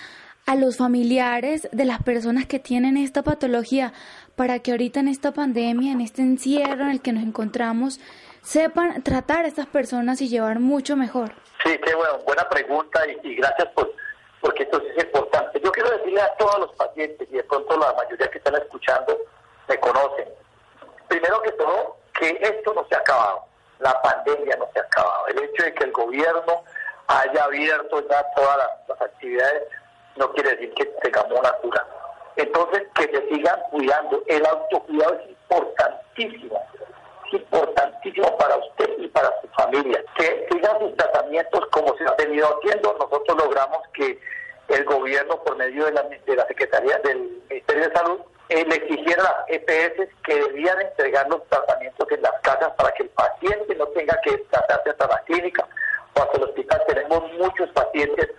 a 0.46 0.57
los 0.57 0.76
familiares 0.76 1.68
de 1.70 1.85
las 1.85 2.02
personas 2.02 2.46
que 2.46 2.59
tienen 2.59 2.96
esta 2.96 3.22
patología, 3.22 3.92
para 4.35 4.59
que 4.59 4.72
ahorita 4.72 5.00
en 5.00 5.09
esta 5.09 5.33
pandemia, 5.33 5.92
en 5.92 6.00
este 6.00 6.22
encierro 6.22 6.85
en 6.85 6.90
el 6.90 7.02
que 7.02 7.12
nos 7.12 7.22
encontramos, 7.22 8.00
sepan 8.42 9.02
tratar 9.02 9.44
a 9.44 9.48
estas 9.48 9.66
personas 9.66 10.20
y 10.20 10.28
llevar 10.28 10.59
mucho 10.59 10.96
mejor. 10.96 11.33
Sí, 11.64 11.78
qué 11.85 11.94
bueno, 11.94 12.18
buena 12.26 12.48
pregunta 12.48 13.00
y, 13.22 13.37
gracias 13.37 13.68
por 13.68 13.94
porque 14.42 14.64
esto 14.64 14.83
es 14.83 15.05
importante. 15.05 15.61
Yo 15.61 15.72
quiero 15.72 15.90
decirle 15.90 16.20
a 16.20 16.35
todos 16.35 16.59
los 16.59 16.72
pacientes 16.72 17.26
y 17.31 17.37
de 17.37 17.44
pronto 17.44 17.78
la 17.78 17.94
mayoría 17.94 18.28
que 18.28 18.38
están 18.38 18.57
escuchando 18.57 19.16
me 19.68 19.78
conocen. 19.78 20.28
Primero 21.09 21.40
que 21.42 21.52
todo, 21.52 21.96
que 22.18 22.38
esto 22.42 22.74
no 22.74 22.85
se 22.88 22.96
ha 22.96 22.98
acabado, 22.98 23.44
la 23.78 24.02
pandemia 24.02 24.57
no 24.57 24.68
se 24.74 24.81
ha 24.81 24.83
acabado. 24.83 25.28
El 25.28 25.44
hecho 25.44 25.62
de 25.62 25.74
que 25.74 25.85
el 25.85 25.92
gobierno 25.92 26.64
haya 27.07 27.44
abierto 27.44 28.07
ya 28.09 28.26
todas 28.35 28.59
las, 28.88 29.00
actividades 29.00 29.62
no 30.16 30.31
quiere 30.33 30.50
decir 30.50 30.74
que 30.74 30.87
tengamos 31.02 31.38
una 31.38 31.52
cura. 31.52 31.87
Entonces, 32.37 32.83
que 32.94 33.05
se 33.05 33.28
sigan 33.28 33.61
cuidando. 33.70 34.22
El 34.26 34.44
autocuidado 34.46 35.14
es 35.14 35.31
importantísimo, 35.31 36.61
importantísimo 37.33 38.37
para 38.37 38.57
usted 38.57 38.90
y 38.99 39.09
para 39.09 39.29
su 39.40 39.49
familia. 39.49 40.03
Que 40.16 40.47
sigan 40.51 40.79
sus 40.81 40.97
tratamientos 40.97 41.66
como 41.71 41.97
se 41.97 42.05
ha 42.05 42.12
venido 42.12 42.49
haciendo. 42.57 42.97
Nosotros 42.99 43.38
logramos 43.38 43.79
que 43.95 44.18
el 44.68 44.85
gobierno, 44.85 45.42
por 45.42 45.57
medio 45.57 45.85
de 45.87 45.92
la, 45.92 46.03
de 46.03 46.37
la 46.37 46.47
Secretaría 46.47 46.99
del 46.99 47.42
Ministerio 47.49 47.88
de 47.88 47.95
Salud, 47.95 48.21
eh, 48.49 48.64
le 48.66 48.75
exigiera 48.75 49.25
a 49.25 49.38
las 49.40 49.49
EPS 49.49 50.09
que 50.25 50.35
debían 50.35 50.81
entregar 50.81 51.29
los 51.29 51.47
tratamientos 51.49 52.11
en 52.11 52.23
las 52.23 52.40
casas 52.42 52.73
para 52.77 52.92
que 52.92 53.05
el 53.05 53.09
paciente 53.11 53.75
no 53.77 53.87
tenga 53.88 54.18
que 54.23 54.37
tratarse 54.51 54.90
hasta 54.90 55.07
la 55.07 55.18
clínica 55.25 55.66
o 56.14 56.23
hasta 56.23 56.37
el 56.37 56.45
hospital. 56.45 56.83
Tenemos 56.87 57.33
muchos 57.35 57.71
pacientes 57.71 58.31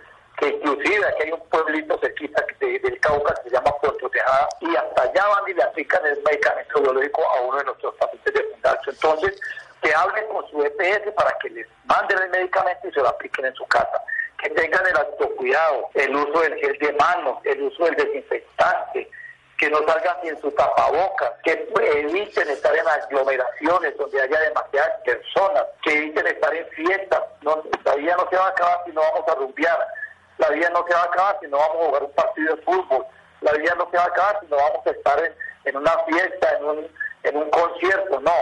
inclusive 0.46 1.06
aquí 1.06 1.22
hay 1.24 1.32
un 1.32 1.48
pueblito 1.48 1.98
cerquita 1.98 2.44
del 2.60 3.00
Cauca 3.00 3.34
que 3.34 3.50
se 3.50 3.50
llama 3.50 3.76
Puerto 3.80 4.08
Tejada 4.08 4.48
y 4.60 4.74
hasta 4.74 5.02
allá 5.02 5.26
van 5.28 5.48
y 5.48 5.54
le 5.54 5.62
aplican 5.62 6.04
el 6.06 6.22
medicamento 6.22 6.80
biológico 6.80 7.22
a 7.30 7.40
uno 7.42 7.58
de 7.58 7.64
nuestros 7.64 7.94
pacientes 7.96 8.34
de 8.34 8.42
fundación. 8.42 8.94
Entonces, 8.94 9.40
que 9.82 9.94
hablen 9.94 10.26
con 10.28 10.48
su 10.50 10.64
EPS 10.64 11.12
para 11.14 11.36
que 11.38 11.50
les 11.50 11.66
manden 11.84 12.18
el 12.22 12.30
medicamento 12.30 12.88
y 12.88 12.92
se 12.92 13.00
lo 13.00 13.08
apliquen 13.08 13.44
en 13.46 13.54
su 13.54 13.66
casa. 13.66 14.02
Que 14.38 14.50
tengan 14.50 14.86
el 14.86 14.96
autocuidado, 14.96 15.90
el 15.94 16.16
uso 16.16 16.40
del 16.40 16.56
gel 16.56 16.78
de 16.78 16.92
manos, 16.94 17.38
el 17.44 17.62
uso 17.62 17.84
del 17.84 17.94
desinfectante, 17.96 19.10
que 19.58 19.70
no 19.70 19.78
salgan 19.86 20.16
sin 20.22 20.40
su 20.40 20.50
tapabocas, 20.52 21.32
que 21.44 21.68
eviten 21.98 22.48
estar 22.48 22.74
en 22.74 22.86
aglomeraciones 22.88 23.96
donde 23.96 24.20
haya 24.20 24.40
demasiadas 24.40 25.00
personas, 25.04 25.64
que 25.82 25.92
eviten 25.92 26.26
estar 26.26 26.54
en 26.54 26.66
fiestas. 26.68 27.20
No, 27.42 27.62
vida 27.62 28.16
no 28.16 28.28
se 28.28 28.36
va 28.36 28.46
a 28.46 28.50
acabar 28.50 28.82
si 28.86 28.92
no 28.92 29.00
vamos 29.00 29.28
a 29.28 29.34
rumbear, 29.34 29.88
la 30.38 30.48
vida 30.50 30.70
no 30.70 30.84
se 30.86 30.94
va 30.94 31.00
a 31.00 31.04
acabar 31.04 31.38
si 31.40 31.46
no 31.48 31.58
vamos 31.58 31.76
a 31.76 31.86
jugar 31.86 32.02
un 32.04 32.12
partido 32.12 32.56
de 32.56 32.62
fútbol, 32.62 33.06
la 33.40 33.52
vida 33.52 33.74
no 33.76 33.88
se 33.90 33.96
va 33.96 34.04
a 34.04 34.06
acabar 34.06 34.40
si 34.40 34.46
no 34.46 34.56
vamos 34.56 34.86
a 34.86 34.90
estar 34.90 35.34
en, 35.64 35.76
una 35.76 35.98
fiesta, 36.06 36.56
en 36.56 36.64
un, 36.64 36.88
en 37.22 37.36
un 37.36 37.50
concierto, 37.50 38.20
no. 38.20 38.32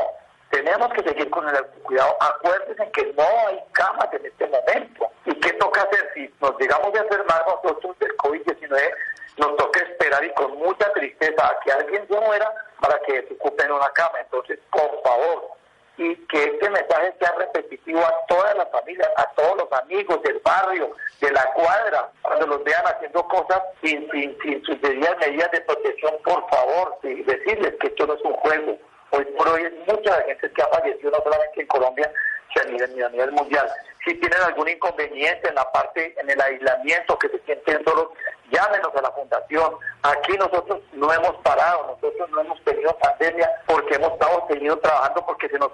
Tenemos 0.50 0.92
que 0.92 1.02
seguir 1.02 1.30
con 1.30 1.48
el 1.48 1.64
cuidado. 1.82 2.14
Acuérdense 2.20 2.90
que 2.92 3.12
no 3.14 3.24
hay 3.48 3.58
camas 3.72 4.08
en 4.12 4.26
este 4.26 4.46
momento. 4.46 5.10
¿Y 5.24 5.34
qué 5.40 5.52
toca 5.54 5.82
hacer? 5.82 6.10
Si 6.14 6.30
nos 6.42 6.58
llegamos 6.58 6.94
a 6.94 7.02
enfermar 7.02 7.42
nosotros 7.46 7.98
del 7.98 8.14
COVID-19, 8.18 8.94
nos 9.38 9.56
toca 9.56 9.80
esperar 9.80 10.22
y 10.24 10.32
con 10.34 10.58
mucha 10.58 10.92
tristeza 10.92 11.46
a 11.46 11.58
que 11.60 11.72
alguien 11.72 12.06
se 12.06 12.20
muera 12.20 12.52
para 12.80 12.98
que 13.00 13.26
se 13.26 13.34
ocupe 13.34 13.64
en 13.64 13.72
una 13.72 13.88
cama. 13.90 14.20
Entonces, 14.20 14.58
por 14.70 15.02
favor, 15.02 15.52
y 15.98 16.14
que 16.26 16.44
este 16.44 16.70
mensaje 16.70 17.14
sea 17.18 17.32
repetitivo 17.38 18.00
a 18.00 18.26
todas 18.26 18.56
las 18.56 18.70
familias, 18.70 19.08
a 19.16 19.26
todos 19.34 19.56
los 19.58 19.72
amigos 19.80 20.22
del 20.22 20.38
barrio, 20.44 20.94
de 21.20 21.30
la 21.30 21.44
cuadra, 21.52 22.10
cuando 22.22 22.46
los 22.46 22.64
vean 22.64 22.84
haciendo 22.86 23.22
cosas 23.28 23.62
sin, 23.82 24.10
sin, 24.10 24.36
sin 24.42 24.64
sus 24.64 24.80
medidas 24.80 25.50
de 25.52 25.60
protección, 25.60 26.14
por 26.24 26.48
favor, 26.48 26.98
y 27.02 27.22
decirles 27.22 27.74
que 27.80 27.88
esto 27.88 28.06
no 28.06 28.14
es 28.14 28.22
un 28.22 28.34
juego. 28.34 28.78
Hoy 29.10 29.24
por 29.36 29.48
hoy 29.48 29.64
hay 29.64 29.84
mucha 29.86 30.22
gente 30.22 30.50
que 30.50 30.62
ha 30.62 30.66
fallecido, 30.68 31.10
no 31.10 31.22
solamente 31.22 31.60
en 31.60 31.66
Colombia, 31.66 32.10
a 32.60 32.64
nivel, 33.08 33.32
mundial. 33.32 33.68
Si 34.04 34.14
tienen 34.14 34.40
algún 34.42 34.68
inconveniente 34.68 35.48
en 35.48 35.54
la 35.54 35.70
parte, 35.72 36.14
en 36.18 36.28
el 36.28 36.40
aislamiento, 36.40 37.18
que 37.18 37.28
se 37.28 37.38
sienten 37.40 37.84
solos, 37.84 38.08
llámenos 38.50 38.94
a 38.94 39.02
la 39.02 39.10
fundación. 39.12 39.76
Aquí 40.02 40.32
nosotros 40.38 40.80
no 40.92 41.12
hemos 41.12 41.36
parado, 41.42 41.86
nosotros 41.86 42.30
no 42.30 42.40
hemos 42.40 42.62
tenido 42.64 42.96
pandemia 42.98 43.50
porque 43.66 43.94
hemos 43.94 44.12
estado 44.12 44.44
tenido 44.48 44.78
trabajando, 44.78 45.24
porque 45.26 45.48
se 45.48 45.58
nos 45.58 45.70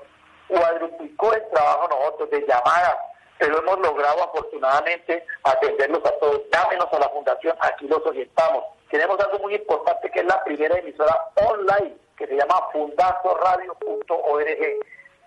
cuadruplicó 0.47 1.35
el 1.35 1.49
trabajo 1.51 1.89
nosotros 1.89 2.31
de 2.31 2.47
llamadas, 2.47 2.97
pero 3.39 3.59
hemos 3.59 3.79
logrado 3.81 4.23
afortunadamente 4.25 5.25
atenderlos 5.45 6.05
a 6.05 6.13
todos. 6.19 6.43
Llámenos 6.53 6.93
a 6.93 6.99
la 6.99 7.09
fundación, 7.09 7.57
aquí 7.61 7.89
los 7.89 8.05
orientamos. 8.07 8.65
Tenemos 8.91 9.19
algo 9.21 9.39
muy 9.41 9.55
importante 9.55 10.11
que 10.11 10.21
es 10.21 10.27
la 10.27 10.43
primera 10.45 10.79
emisora 10.79 11.15
online, 11.35 11.97
que 12.17 12.27
se 12.27 12.37
llama 12.37 12.69
fundazoradio.org, 12.73 14.47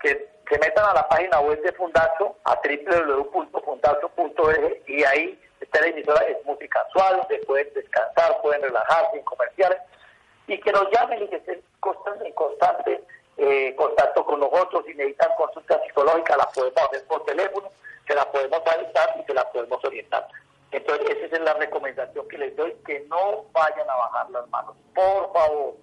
que 0.02 0.31
se 0.52 0.60
metan 0.60 0.86
a 0.86 0.94
la 0.94 1.08
página 1.08 1.40
web 1.40 1.60
de 1.62 1.72
Fundazo, 1.72 2.36
a 2.44 2.60
www.fundazo.org, 2.62 4.84
y 4.86 5.02
ahí 5.06 5.42
esta 5.62 5.88
emisora 5.88 6.26
es 6.26 6.46
música 6.46 6.86
suave, 6.92 7.20
donde 7.20 7.38
pueden 7.46 7.74
descansar, 7.74 8.42
pueden 8.42 8.64
relajarse 8.64 9.18
en 9.18 9.24
comerciales 9.24 9.78
y 10.48 10.60
que 10.60 10.74
nos 10.74 10.92
llamen 10.92 11.24
y 11.24 11.30
que 11.30 11.38
estén 11.38 11.62
constante, 11.80 12.28
en 12.28 12.34
constante 12.34 13.02
eh, 13.38 13.74
contacto 13.78 14.26
con 14.26 14.42
nosotros. 14.42 14.84
Si 14.86 14.94
necesitan 14.94 15.30
consulta 15.38 15.82
psicológica, 15.86 16.36
la 16.36 16.50
podemos 16.50 16.84
hacer 16.84 17.08
por 17.08 17.24
teléfono, 17.24 17.70
se 18.06 18.14
la 18.14 18.30
podemos 18.30 18.62
avisar 18.68 19.16
y 19.22 19.24
se 19.24 19.34
la 19.34 19.50
podemos 19.52 19.82
orientar. 19.86 20.28
Entonces, 20.72 21.18
esa 21.18 21.38
es 21.38 21.42
la 21.44 21.54
recomendación 21.54 22.28
que 22.28 22.38
les 22.38 22.54
doy, 22.58 22.76
que 22.86 23.06
no 23.08 23.46
vayan 23.54 23.90
a 23.90 23.96
bajar 23.96 24.30
las 24.32 24.50
manos. 24.50 24.76
Por 24.94 25.32
favor. 25.32 25.76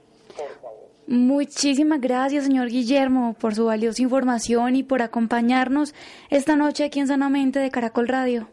Muchísimas 1.07 2.03
gracias, 2.03 2.45
señor 2.45 2.69
Guillermo, 2.69 3.35
por 3.41 3.55
su 3.55 3.65
valiosa 3.65 4.03
información 4.03 4.77
y 4.77 4.83
por 4.83 5.01
acompañarnos 5.01 5.95
esta 6.29 6.55
noche 6.55 6.85
aquí 6.85 7.01
en 7.01 7.07
Sanamente 7.07 7.61
de 7.61 7.71
Caracol 7.71 8.09
Radio. 8.09 8.47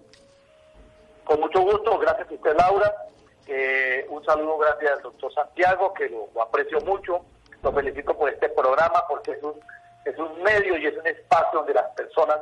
Con 1.26 1.42
mucho 1.42 1.62
gusto, 1.62 1.98
gracias 2.00 2.30
a 2.30 2.34
usted, 2.34 2.56
Laura. 2.58 2.94
Eh, 3.48 4.06
un 4.10 4.24
saludo 4.24 4.58
gracias 4.58 4.92
al 4.94 5.02
doctor 5.02 5.34
Santiago, 5.34 5.94
que 5.94 6.08
lo, 6.08 6.42
aprecio 6.42 6.80
mucho. 6.82 7.26
Lo 7.62 7.74
felicito 7.74 8.16
por 8.18 8.30
este 8.30 8.48
programa 8.50 9.04
porque 9.10 9.32
es 9.32 9.44
un, 9.44 9.60
es 10.06 10.18
un 10.18 10.42
medio 10.42 10.78
y 10.78 10.88
es 10.88 10.98
un 10.98 11.08
espacio 11.08 11.60
donde 11.60 11.74
las 11.74 11.90
personas, 11.96 12.38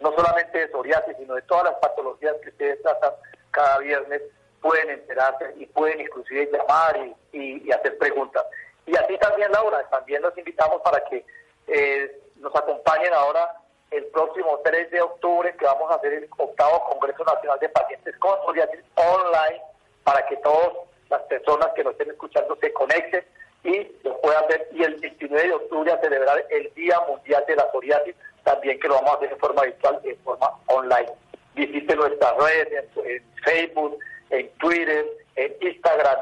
no 0.00 0.12
solamente 0.16 0.58
de 0.58 0.68
psoriasis, 0.68 1.16
sino 1.18 1.34
de 1.34 1.42
todas 1.42 1.64
las 1.64 1.74
patologías 1.74 2.34
que 2.42 2.48
ustedes 2.50 2.80
tratan 2.80 3.10
cada 3.50 3.78
viernes, 3.78 4.22
pueden 4.60 4.90
enterarse 4.90 5.54
y 5.56 5.66
pueden 5.66 6.00
inclusive 6.00 6.50
llamar 6.52 6.98
y, 7.32 7.62
y 7.66 7.72
hacer 7.72 7.96
preguntas. 7.98 8.44
Y 8.86 8.96
así 8.96 9.18
también, 9.18 9.50
Laura, 9.50 9.82
también 9.90 10.22
los 10.22 10.36
invitamos 10.38 10.80
para 10.82 11.04
que 11.04 11.24
eh, 11.66 12.20
nos 12.36 12.54
acompañen 12.54 13.12
ahora 13.12 13.50
el 13.90 14.04
próximo 14.06 14.60
3 14.64 14.90
de 14.90 15.00
octubre, 15.00 15.54
que 15.56 15.64
vamos 15.64 15.90
a 15.90 15.96
hacer 15.96 16.12
el 16.12 16.28
octavo 16.36 16.84
Congreso 16.90 17.24
Nacional 17.24 17.58
de 17.58 17.68
Pacientes 17.68 18.16
con 18.18 18.38
Psoriasis 18.42 18.80
online, 18.94 19.60
para 20.04 20.24
que 20.26 20.36
todas 20.36 20.72
las 21.10 21.22
personas 21.22 21.68
que 21.74 21.82
nos 21.82 21.92
estén 21.92 22.10
escuchando 22.10 22.56
se 22.60 22.72
conecten 22.72 23.24
y 23.64 23.88
lo 24.04 24.20
puedan 24.20 24.46
ver. 24.48 24.68
Y 24.72 24.84
el 24.84 25.00
19 25.00 25.48
de 25.48 25.54
octubre 25.54 25.92
a 25.92 26.00
celebrar 26.00 26.44
el 26.50 26.72
Día 26.74 27.00
Mundial 27.08 27.44
de 27.48 27.56
la 27.56 27.70
Psoriasis, 27.72 28.14
también 28.44 28.78
que 28.78 28.88
lo 28.88 28.94
vamos 28.94 29.10
a 29.10 29.16
hacer 29.16 29.30
de 29.30 29.36
forma 29.36 29.62
virtual, 29.62 30.00
de 30.02 30.14
forma 30.16 30.50
online. 30.66 31.10
Visite 31.54 31.96
nuestras 31.96 32.36
redes 32.36 32.84
en 32.96 33.22
Facebook, 33.42 33.98
en 34.30 34.48
Twitter, 34.58 35.04
en 35.36 35.52
Instagram 35.68 36.16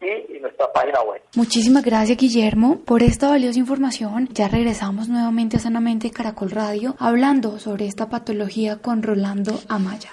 y, 0.00 0.38
nuestra 0.40 0.72
página 0.72 1.00
web. 1.02 1.22
Muchísimas 1.34 1.84
gracias 1.84 2.18
Guillermo 2.18 2.80
por 2.84 3.02
esta 3.02 3.28
valiosa 3.28 3.58
información. 3.58 4.28
Ya 4.32 4.48
regresamos 4.48 5.08
nuevamente 5.08 5.56
a 5.56 5.60
Sanamente 5.60 6.10
Caracol 6.10 6.50
Radio 6.50 6.96
hablando 6.98 7.58
sobre 7.58 7.86
esta 7.86 8.08
patología 8.08 8.78
con 8.78 9.02
Rolando 9.02 9.60
Amaya. 9.68 10.10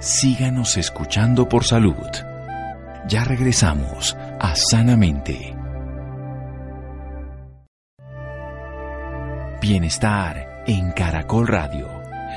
Síganos 0.00 0.76
escuchando 0.76 1.48
por 1.48 1.64
salud. 1.64 1.94
Ya 3.08 3.24
regresamos 3.24 4.14
a 4.38 4.54
Sanamente. 4.54 5.54
Bienestar 9.62 10.62
en 10.66 10.92
Caracol 10.92 11.46
Radio. 11.46 11.88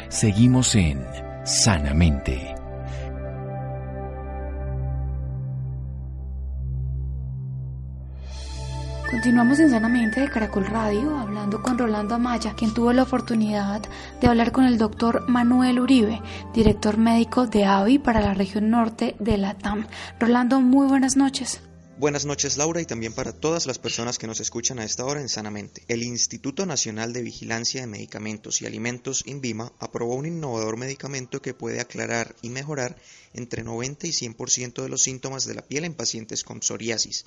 Seguimos 0.08 0.76
en 0.76 1.06
Sanamente. 1.44 2.57
Continuamos 9.10 9.58
en 9.60 9.70
Sanamente 9.70 10.20
de 10.20 10.30
Caracol 10.30 10.66
Radio 10.66 11.18
hablando 11.18 11.62
con 11.64 11.78
Rolando 11.78 12.16
Amaya, 12.16 12.56
quien 12.56 12.74
tuvo 12.74 12.92
la 12.92 13.04
oportunidad 13.04 13.82
de 14.20 14.28
hablar 14.28 14.52
con 14.52 14.66
el 14.66 14.78
doctor 14.78 15.30
Manuel 15.30 15.80
Uribe, 15.80 16.22
director 16.54 16.98
médico 16.98 17.48
de 17.48 17.64
AVI 17.64 18.00
para 18.00 18.20
la 18.20 18.34
región 18.34 18.70
norte 18.70 19.16
de 19.20 19.38
la 19.38 19.58
TAM. 19.58 19.88
Rolando, 20.20 20.60
muy 20.60 20.88
buenas 20.88 21.16
noches. 21.16 21.62
Buenas 21.98 22.26
noches 22.26 22.58
Laura 22.58 22.82
y 22.82 22.86
también 22.86 23.14
para 23.14 23.32
todas 23.32 23.66
las 23.66 23.80
personas 23.80 24.18
que 24.18 24.28
nos 24.28 24.42
escuchan 24.42 24.78
a 24.78 24.84
esta 24.84 25.06
hora 25.06 25.22
en 25.22 25.30
Sanamente. 25.30 25.84
El 25.88 26.04
Instituto 26.04 26.66
Nacional 26.66 27.14
de 27.14 27.22
Vigilancia 27.22 27.80
de 27.80 27.88
Medicamentos 27.88 28.62
y 28.62 28.66
Alimentos, 28.66 29.24
INVIMA, 29.26 29.72
aprobó 29.80 30.16
un 30.16 30.26
innovador 30.26 30.76
medicamento 30.76 31.42
que 31.42 31.54
puede 31.54 31.80
aclarar 31.80 32.36
y 32.42 32.50
mejorar 32.50 32.98
entre 33.34 33.64
90 33.64 34.06
y 34.06 34.12
100% 34.12 34.84
de 34.84 34.90
los 34.90 35.02
síntomas 35.02 35.46
de 35.46 35.56
la 35.56 35.62
piel 35.62 35.86
en 35.86 35.94
pacientes 35.94 36.44
con 36.44 36.62
psoriasis 36.62 37.26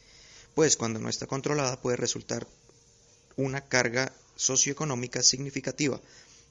pues 0.54 0.76
cuando 0.76 0.98
no 0.98 1.08
está 1.08 1.26
controlada 1.26 1.80
puede 1.80 1.96
resultar 1.96 2.46
una 3.36 3.62
carga 3.62 4.12
socioeconómica 4.36 5.22
significativa 5.22 6.00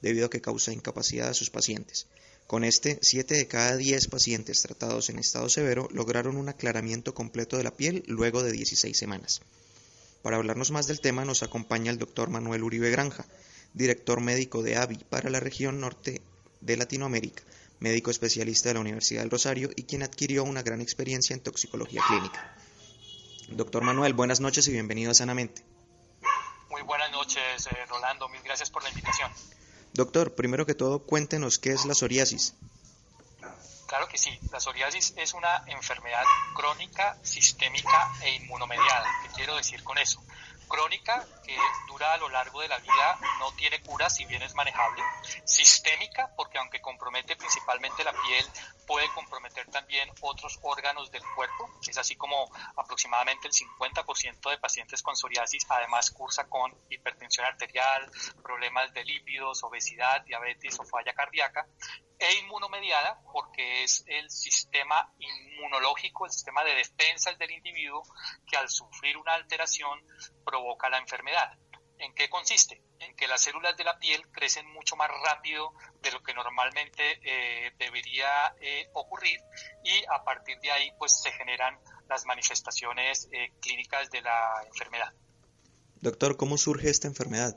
debido 0.01 0.27
a 0.27 0.29
que 0.29 0.41
causa 0.41 0.71
incapacidad 0.71 1.29
a 1.29 1.33
sus 1.33 1.49
pacientes. 1.49 2.07
Con 2.47 2.63
este, 2.63 2.97
7 3.01 3.35
de 3.35 3.47
cada 3.47 3.77
10 3.77 4.07
pacientes 4.07 4.61
tratados 4.61 5.09
en 5.09 5.19
estado 5.19 5.49
severo 5.49 5.87
lograron 5.91 6.35
un 6.35 6.49
aclaramiento 6.49 7.13
completo 7.13 7.57
de 7.57 7.63
la 7.63 7.75
piel 7.75 8.03
luego 8.07 8.41
de 8.41 8.51
16 8.51 8.97
semanas. 8.97 9.41
Para 10.23 10.37
hablarnos 10.37 10.71
más 10.71 10.87
del 10.87 10.99
tema 10.99 11.25
nos 11.25 11.43
acompaña 11.43 11.91
el 11.91 11.99
doctor 11.99 12.29
Manuel 12.29 12.63
Uribe 12.63 12.89
Granja, 12.89 13.25
director 13.73 14.19
médico 14.19 14.63
de 14.63 14.77
AVI 14.77 14.97
para 15.09 15.29
la 15.29 15.39
región 15.39 15.79
norte 15.79 16.21
de 16.61 16.77
Latinoamérica, 16.77 17.43
médico 17.79 18.11
especialista 18.11 18.69
de 18.69 18.73
la 18.73 18.81
Universidad 18.81 19.21
del 19.21 19.29
Rosario 19.29 19.69
y 19.75 19.83
quien 19.83 20.03
adquirió 20.03 20.43
una 20.43 20.63
gran 20.63 20.81
experiencia 20.81 21.33
en 21.33 21.41
toxicología 21.41 22.01
clínica. 22.07 22.58
Doctor 23.51 23.83
Manuel, 23.83 24.13
buenas 24.13 24.39
noches 24.39 24.67
y 24.67 24.71
bienvenido 24.71 25.11
a 25.11 25.13
Sanamente. 25.13 25.63
Muy 26.69 26.81
buenas 26.83 27.11
noches, 27.11 27.67
eh, 27.67 27.85
Rolando. 27.87 28.29
Mil 28.29 28.41
gracias 28.43 28.69
por 28.69 28.83
la 28.83 28.89
invitación. 28.89 29.31
Doctor, 29.93 30.35
primero 30.35 30.65
que 30.65 30.75
todo, 30.75 30.99
cuéntenos 30.99 31.57
qué 31.57 31.71
es 31.71 31.85
la 31.85 31.95
psoriasis. 31.95 32.53
Claro 33.87 34.07
que 34.07 34.19
sí. 34.19 34.29
La 34.51 34.59
psoriasis 34.59 35.15
es 35.17 35.33
una 35.33 35.63
enfermedad 35.65 36.23
crónica, 36.55 37.17
sistémica 37.23 38.11
e 38.21 38.35
inmunomediada. 38.35 39.05
¿Qué 39.23 39.29
quiero 39.35 39.55
decir 39.55 39.83
con 39.83 39.97
eso? 39.97 40.21
Crónica 40.69 41.25
que 41.43 41.57
dura 41.87 42.13
a 42.13 42.17
lo 42.17 42.29
largo 42.29 42.61
de 42.61 42.69
la 42.69 42.77
vida, 42.77 43.19
no 43.39 43.51
tiene 43.53 43.81
cura 43.81 44.09
si 44.09 44.23
bien 44.25 44.41
es 44.43 44.53
manejable, 44.55 45.03
sistémica 45.43 46.31
porque 46.37 46.57
aunque 46.59 46.79
compromete 46.79 47.35
principalmente 47.35 48.03
la 48.03 48.13
piel, 48.13 48.45
puede 48.87 49.09
comprometer 49.13 49.67
también 49.69 50.09
otros 50.21 50.59
órganos 50.61 51.11
del 51.11 51.23
cuerpo, 51.35 51.69
es 51.87 51.97
así 51.97 52.15
como 52.15 52.49
aproximadamente 52.77 53.47
el 53.47 53.53
50% 53.53 54.49
de 54.49 54.57
pacientes 54.57 55.01
con 55.01 55.15
psoriasis 55.15 55.65
además 55.69 56.11
cursa 56.11 56.47
con 56.47 56.73
hipertensión 56.89 57.45
arterial, 57.45 58.09
problemas 58.41 58.93
de 58.93 59.03
lípidos, 59.03 59.63
obesidad, 59.63 60.21
diabetes 60.21 60.79
o 60.79 60.85
falla 60.85 61.13
cardíaca, 61.13 61.67
e 62.19 62.33
inmunomediada 62.39 63.21
porque 63.31 63.83
es 63.83 64.03
el 64.07 64.29
sistema 64.29 65.11
inmunológico, 65.19 66.25
el 66.25 66.31
sistema 66.31 66.63
de 66.63 66.75
defensa 66.75 67.33
del 67.33 67.51
individuo 67.51 68.03
que 68.45 68.57
al 68.57 68.69
sufrir 68.69 69.17
una 69.17 69.33
alteración 69.33 69.99
provoca 70.45 70.89
la 70.89 70.97
enfermedad. 70.97 71.57
¿En 71.97 72.13
qué 72.13 72.29
consiste? 72.29 72.81
En 72.99 73.15
que 73.15 73.27
las 73.27 73.41
células 73.41 73.75
de 73.75 73.83
la 73.83 73.97
piel 73.97 74.21
crecen 74.31 74.65
mucho 74.71 74.95
más 74.95 75.09
rápido 75.25 75.73
de 76.01 76.11
lo 76.11 76.21
que 76.21 76.33
normalmente 76.33 77.19
eh, 77.23 77.71
debería 77.77 78.53
eh, 78.61 78.89
ocurrir 78.93 79.39
y 79.83 80.03
a 80.09 80.23
partir 80.23 80.59
de 80.59 80.71
ahí 80.71 80.91
pues 80.97 81.21
se 81.21 81.31
generan 81.31 81.77
las 82.07 82.25
manifestaciones 82.25 83.27
eh, 83.31 83.51
clínicas 83.61 84.09
de 84.11 84.21
la 84.21 84.63
enfermedad. 84.65 85.13
Doctor, 85.95 86.37
¿cómo 86.37 86.57
surge 86.57 86.89
esta 86.89 87.07
enfermedad? 87.07 87.55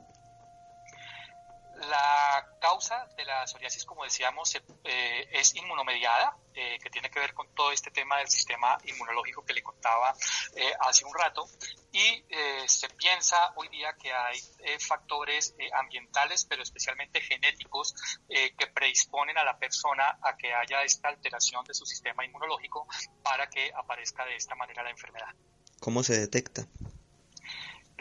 La 1.89 2.57
causa 2.61 3.07
de 3.17 3.25
la 3.25 3.45
psoriasis, 3.45 3.85
como 3.85 4.03
decíamos, 4.03 4.55
eh, 4.83 5.29
es 5.31 5.55
inmunomediada, 5.55 6.37
eh, 6.53 6.77
que 6.81 6.89
tiene 6.89 7.09
que 7.09 7.19
ver 7.19 7.33
con 7.33 7.53
todo 7.53 7.71
este 7.71 7.91
tema 7.91 8.17
del 8.17 8.27
sistema 8.27 8.77
inmunológico 8.85 9.43
que 9.43 9.53
le 9.53 9.63
contaba 9.63 10.15
eh, 10.55 10.73
hace 10.79 11.05
un 11.05 11.13
rato. 11.13 11.47
Y 11.91 12.25
se 12.65 12.89
piensa 12.89 13.53
hoy 13.55 13.67
día 13.67 13.93
que 13.93 14.11
hay 14.11 14.39
factores 14.79 15.53
ambientales, 15.73 16.43
pero 16.43 16.63
especialmente 16.63 17.21
genéticos, 17.21 17.93
que 18.27 18.67
predisponen 18.73 19.37
a 19.37 19.43
la 19.43 19.59
persona 19.59 20.17
a 20.23 20.35
que 20.35 20.51
haya 20.51 20.81
esta 20.81 21.09
alteración 21.09 21.63
de 21.65 21.75
su 21.75 21.85
sistema 21.85 22.25
inmunológico 22.25 22.87
para 23.21 23.47
que 23.47 23.71
aparezca 23.75 24.25
de 24.25 24.35
esta 24.35 24.55
manera 24.55 24.81
la 24.81 24.89
enfermedad. 24.89 25.35
¿Cómo 25.79 26.01
se 26.01 26.17
detecta? 26.17 26.65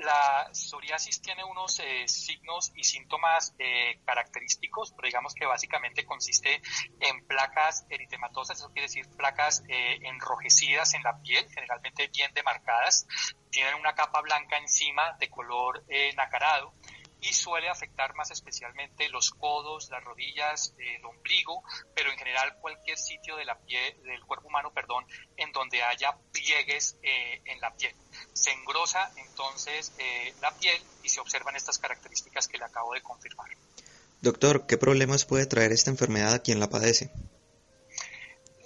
La 0.04 0.48
psoriasis 0.52 1.22
tiene 1.22 1.44
unos 1.44 1.78
eh, 1.80 2.08
signos 2.08 2.72
y 2.74 2.82
síntomas 2.82 3.54
eh, 3.58 4.00
característicos, 4.04 4.92
pero 4.92 5.06
digamos 5.06 5.34
que 5.34 5.46
básicamente 5.46 6.04
consiste 6.04 6.60
en 7.00 7.26
placas 7.26 7.86
eritematosas, 7.88 8.58
eso 8.58 8.70
quiere 8.72 8.88
decir 8.88 9.08
placas 9.16 9.62
eh, 9.68 9.98
enrojecidas 10.02 10.94
en 10.94 11.02
la 11.02 11.20
piel, 11.20 11.46
generalmente 11.50 12.08
bien 12.08 12.32
demarcadas, 12.34 13.06
tienen 13.50 13.74
una 13.74 13.94
capa 13.94 14.20
blanca 14.22 14.56
encima 14.58 15.16
de 15.20 15.28
color 15.28 15.84
nacarado 16.16 16.74
y 17.22 17.32
suele 17.32 17.68
afectar 17.68 18.14
más 18.14 18.30
especialmente 18.32 19.08
los 19.08 19.30
codos, 19.30 19.88
las 19.90 20.02
rodillas, 20.02 20.74
el 20.76 21.04
ombligo, 21.04 21.62
pero 21.94 22.10
en 22.10 22.18
general 22.18 22.56
cualquier 22.60 22.98
sitio 22.98 23.36
de 23.36 23.44
la 23.44 23.58
piel, 23.60 24.02
del 24.02 24.24
cuerpo 24.24 24.48
humano, 24.48 24.72
perdón, 24.72 25.06
en 25.36 25.52
donde 25.52 25.82
haya 25.84 26.16
pliegues 26.32 26.98
eh, 27.02 27.40
en 27.44 27.60
la 27.60 27.72
piel. 27.74 27.94
Se 28.32 28.50
engrosa 28.50 29.10
entonces 29.16 29.92
eh, 29.98 30.34
la 30.40 30.50
piel 30.52 30.80
y 31.02 31.08
se 31.08 31.20
observan 31.20 31.56
estas 31.56 31.78
características 31.78 32.48
que 32.48 32.58
le 32.58 32.64
acabo 32.64 32.94
de 32.94 33.02
confirmar. 33.02 33.48
Doctor, 34.20 34.66
¿qué 34.66 34.78
problemas 34.78 35.24
puede 35.24 35.46
traer 35.46 35.72
esta 35.72 35.90
enfermedad 35.90 36.32
a 36.34 36.38
quien 36.38 36.60
la 36.60 36.70
padece? 36.70 37.10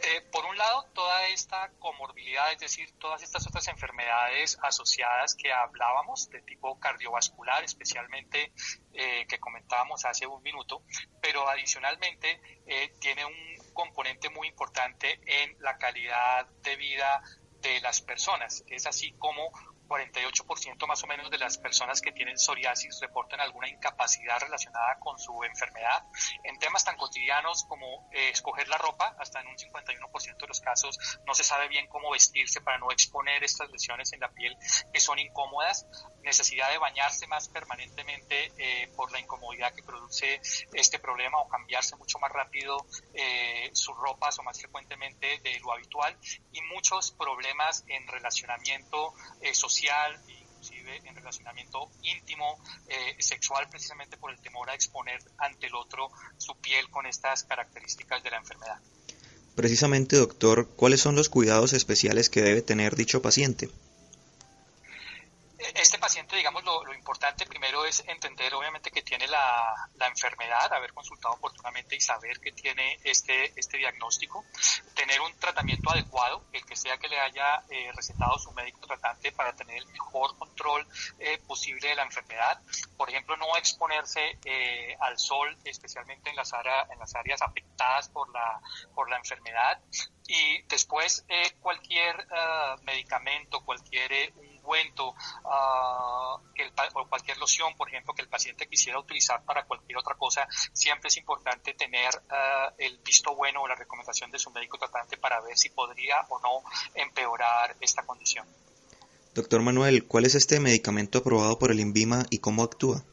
Eh, 0.09 0.21
por 0.31 0.45
un 0.45 0.57
lado, 0.57 0.85
toda 0.95 1.27
esta 1.29 1.69
comorbilidad, 1.81 2.53
es 2.53 2.61
decir, 2.61 2.93
todas 2.99 3.23
estas 3.23 3.45
otras 3.47 3.67
enfermedades 3.67 4.57
asociadas 4.63 5.35
que 5.35 5.53
hablábamos 5.53 6.31
de 6.31 6.43
tipo 6.43 6.79
cardiovascular, 6.79 7.65
especialmente 7.65 8.53
eh, 8.93 9.27
que 9.27 9.41
comentábamos 9.41 10.05
hace 10.05 10.25
un 10.27 10.41
minuto, 10.45 10.83
pero 11.21 11.49
adicionalmente 11.49 12.41
eh, 12.67 12.95
tiene 13.01 13.25
un 13.25 13.35
componente 13.73 14.31
muy 14.31 14.47
importante 14.47 15.19
en 15.27 15.57
la 15.61 15.77
calidad 15.77 16.47
de 16.63 16.77
vida 16.77 17.23
de 17.61 17.81
las 17.81 18.01
personas. 18.01 18.65
Es 18.69 18.87
así 18.87 19.13
como 19.19 19.51
48% 19.87 20.87
más 20.87 21.03
o 21.05 21.07
menos 21.07 21.31
de 21.31 21.39
las 21.39 21.59
personas 21.59 22.01
que 22.01 22.13
tienen 22.13 22.39
psoriasis 22.39 22.99
reportan 23.01 23.41
alguna 23.41 23.69
incapacidad 23.69 24.41
relacionada 24.41 24.99
con 24.99 25.19
su 25.19 25.45
enfermedad. 25.45 26.05
En 26.45 26.59
temas 26.59 26.85
tan 26.85 26.97
cotidianos 26.97 27.65
como 27.65 28.09
eh, 28.13 28.31
escoger 28.31 28.69
la 28.69 28.79
ropa, 28.79 29.15
hasta 29.19 29.41
en 29.41 29.49
un 29.49 29.57
51% 29.57 30.37
de 30.37 30.47
los 30.47 30.61
casos 30.61 30.99
no 31.27 31.35
se 31.35 31.45
sabe 31.45 31.69
bien 31.69 31.87
cómo 31.89 32.11
vestirse 32.11 32.61
para 32.61 32.79
no 32.79 32.91
exponer 32.91 33.45
estas 33.45 33.71
lesiones 33.71 34.13
en 34.13 34.21
la 34.21 34.31
piel 34.31 34.57
que 34.93 35.01
son 35.01 35.19
incómodas. 35.19 35.87
Necesidad 36.23 36.71
de 36.71 36.79
bañarse 36.79 37.27
más 37.29 37.49
permanentemente 37.49 38.53
eh, 38.59 38.89
por 38.97 39.13
la 39.13 39.21
incomodidad 39.21 39.73
que 39.75 39.83
produce 39.83 40.41
este 40.73 40.99
problema 40.99 41.39
o 41.39 41.49
cambiarse 41.49 41.95
mucho 41.97 42.19
más 42.19 42.33
rápido 42.33 42.85
eh, 43.15 43.71
sus 43.73 43.97
ropas 43.97 44.39
o 44.39 44.43
más 44.43 44.59
frecuentemente 44.59 45.39
de 45.39 45.61
lo 45.61 45.73
habitual 45.73 46.17
y 46.53 46.61
muchos 46.63 47.13
problemas 47.13 47.85
en 47.87 48.07
relacionamiento 48.09 49.15
social 49.53 49.76
social, 49.77 50.19
inclusive 50.29 51.03
en 51.05 51.15
relacionamiento 51.15 51.91
íntimo, 52.03 52.59
eh, 52.89 53.17
sexual, 53.19 53.69
precisamente 53.71 54.17
por 54.17 54.31
el 54.31 54.39
temor 54.41 54.71
a 54.71 54.75
exponer 54.75 55.19
ante 55.39 55.67
el 55.67 55.75
otro 55.75 56.09
su 56.39 56.57
piel 56.57 56.89
con 56.91 57.07
estas 57.07 57.45
características 57.45 58.23
de 58.23 58.31
la 58.31 58.39
enfermedad. 58.39 58.81
Precisamente, 59.55 60.17
doctor, 60.17 60.69
¿cuáles 60.77 61.01
son 61.01 61.15
los 61.17 61.29
cuidados 61.29 61.73
especiales 61.73 62.29
que 62.29 62.43
debe 62.43 62.63
tener 62.63 62.95
dicho 62.97 63.23
paciente? 63.23 63.71
Paciente, 66.07 66.37
digamos, 66.37 66.63
lo, 66.63 66.95
importante 66.95 67.47
primero 67.47 67.85
es 67.85 68.05
entender, 68.07 68.55
obviamente, 68.55 68.93
que 68.93 69.03
tiene 69.03 69.27
la, 69.27 69.75
enfermedad, 70.07 70.73
haber 70.73 70.93
consultado 70.93 71.35
oportunamente 71.35 71.97
y 71.97 72.01
saber 72.01 72.39
que 72.39 72.53
tiene 72.53 72.97
este, 73.03 73.53
este 73.59 73.77
diagnóstico, 73.77 74.45
tener 74.95 75.21
un 75.21 75.37
tratamiento 75.41 75.91
adecuado, 75.91 76.45
el 76.53 76.65
que 76.65 76.77
sea 76.77 76.97
que 76.99 77.09
le 77.09 77.19
haya 77.19 77.65
eh, 77.71 77.91
recetado 77.93 78.39
su 78.39 78.53
médico 78.53 78.87
tratante 78.87 79.33
para 79.33 79.53
tener 79.57 79.79
el 79.79 79.87
mejor 79.89 80.39
control 80.39 80.87
eh, 81.19 81.39
posible 81.45 81.89
de 81.89 81.97
la 81.97 82.05
enfermedad. 82.05 82.63
Por 82.97 83.11
ejemplo, 83.11 83.37
no 83.37 83.57
exponerse 83.57 84.39
eh, 84.45 84.97
al 85.01 85.19
sol, 85.19 85.59
especialmente 85.65 86.31
en 86.31 86.37
las, 86.37 86.53
en 86.53 86.99
las 87.01 87.17
áreas 87.17 87.43
afectadas 87.43 88.09
por 88.11 88.31
la, 88.33 88.61
por 88.95 89.11
la 89.11 89.17
enfermedad. 89.17 89.81
Y 90.29 90.63
después, 90.69 91.25
cualquier 91.61 92.27
medicamento, 92.85 93.61
cualquier 93.65 94.33
cuento 94.67 95.11
uh, 95.11 96.53
que 96.55 96.65
el, 96.65 96.73
o 96.95 97.09
cualquier 97.09 97.39
loción, 97.39 97.75
por 97.77 97.89
ejemplo, 97.89 98.13
que 98.15 98.23
el 98.23 98.29
paciente 98.29 98.67
quisiera 98.67 98.99
utilizar 98.99 99.45
para 99.45 99.65
cualquier 99.65 99.97
otra 99.99 100.17
cosa, 100.17 100.47
siempre 100.73 101.09
es 101.09 101.17
importante 101.17 101.73
tener 101.75 102.11
uh, 102.17 102.75
el 102.77 102.99
visto 102.99 103.35
bueno 103.37 103.63
o 103.63 103.69
la 103.69 103.77
recomendación 103.77 104.31
de 104.33 104.39
su 104.41 104.51
médico 104.51 104.77
tratante 104.77 105.17
para 105.17 105.41
ver 105.41 105.57
si 105.57 105.71
podría 105.71 106.17
o 106.29 106.41
no 106.41 106.69
empeorar 106.95 107.77
esta 107.81 108.05
condición. 108.05 108.47
Doctor 109.35 109.63
Manuel, 109.63 110.07
¿cuál 110.07 110.25
es 110.25 110.35
este 110.35 110.59
medicamento 110.61 111.19
aprobado 111.19 111.59
por 111.59 111.71
el 111.71 111.79
INVIMA 111.79 112.25
y 112.31 112.39
cómo 112.39 112.65
actúa? 112.65 113.05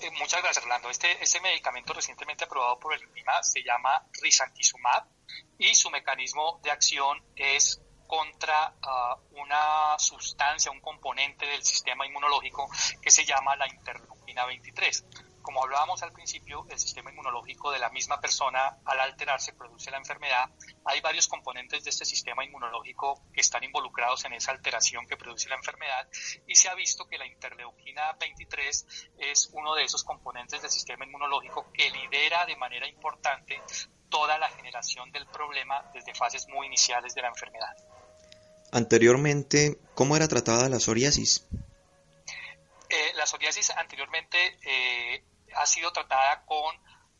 Eh, 0.00 0.10
muchas 0.18 0.42
gracias, 0.42 0.64
Orlando. 0.64 0.90
Este, 0.90 1.22
este 1.22 1.40
medicamento 1.40 1.92
recientemente 1.94 2.44
aprobado 2.44 2.78
por 2.78 2.94
el 2.94 3.02
INVIMA 3.02 3.42
se 3.42 3.62
llama 3.62 4.06
Risantizumab 4.22 5.04
y 5.58 5.74
su 5.74 5.90
mecanismo 5.90 6.60
de 6.62 6.70
acción 6.70 7.24
es 7.34 7.80
contra 8.06 8.74
ah, 8.82 9.16
una 9.32 9.98
sustancia, 9.98 10.70
un 10.70 10.80
componente 10.80 11.46
del 11.46 11.64
sistema 11.64 12.06
inmunológico 12.06 12.68
que 13.00 13.10
se 13.10 13.24
llama 13.24 13.56
la 13.56 13.66
interleuquina 13.68 14.46
23. 14.46 15.04
Como 15.46 15.62
hablábamos 15.62 16.02
al 16.02 16.10
principio, 16.10 16.66
el 16.70 16.78
sistema 16.80 17.12
inmunológico 17.12 17.70
de 17.70 17.78
la 17.78 17.88
misma 17.90 18.20
persona 18.20 18.78
al 18.84 18.98
alterarse 18.98 19.52
produce 19.52 19.92
la 19.92 19.96
enfermedad. 19.96 20.50
Hay 20.84 21.00
varios 21.00 21.28
componentes 21.28 21.84
de 21.84 21.90
este 21.90 22.04
sistema 22.04 22.44
inmunológico 22.44 23.22
que 23.32 23.42
están 23.42 23.62
involucrados 23.62 24.24
en 24.24 24.32
esa 24.32 24.50
alteración 24.50 25.06
que 25.06 25.16
produce 25.16 25.48
la 25.48 25.54
enfermedad 25.54 26.08
y 26.48 26.56
se 26.56 26.68
ha 26.68 26.74
visto 26.74 27.06
que 27.06 27.16
la 27.16 27.28
interleuquina 27.28 28.12
23 28.18 28.86
es 29.18 29.48
uno 29.52 29.76
de 29.76 29.84
esos 29.84 30.02
componentes 30.02 30.62
del 30.62 30.70
sistema 30.72 31.04
inmunológico 31.04 31.70
que 31.72 31.90
lidera 31.90 32.44
de 32.44 32.56
manera 32.56 32.88
importante 32.88 33.62
toda 34.08 34.38
la 34.38 34.48
generación 34.48 35.12
del 35.12 35.28
problema 35.28 35.88
desde 35.94 36.12
fases 36.12 36.48
muy 36.48 36.66
iniciales 36.66 37.14
de 37.14 37.22
la 37.22 37.28
enfermedad. 37.28 37.76
Anteriormente, 38.72 39.78
¿cómo 39.94 40.16
era 40.16 40.26
tratada 40.26 40.68
la 40.68 40.80
psoriasis? 40.80 41.46
Eh, 42.88 43.12
la 43.14 43.26
psoriasis 43.26 43.70
anteriormente 43.70 44.58
eh, 44.64 45.24
ha 45.56 45.66
sido 45.66 45.92
tratada 45.92 46.44
con 46.44 46.74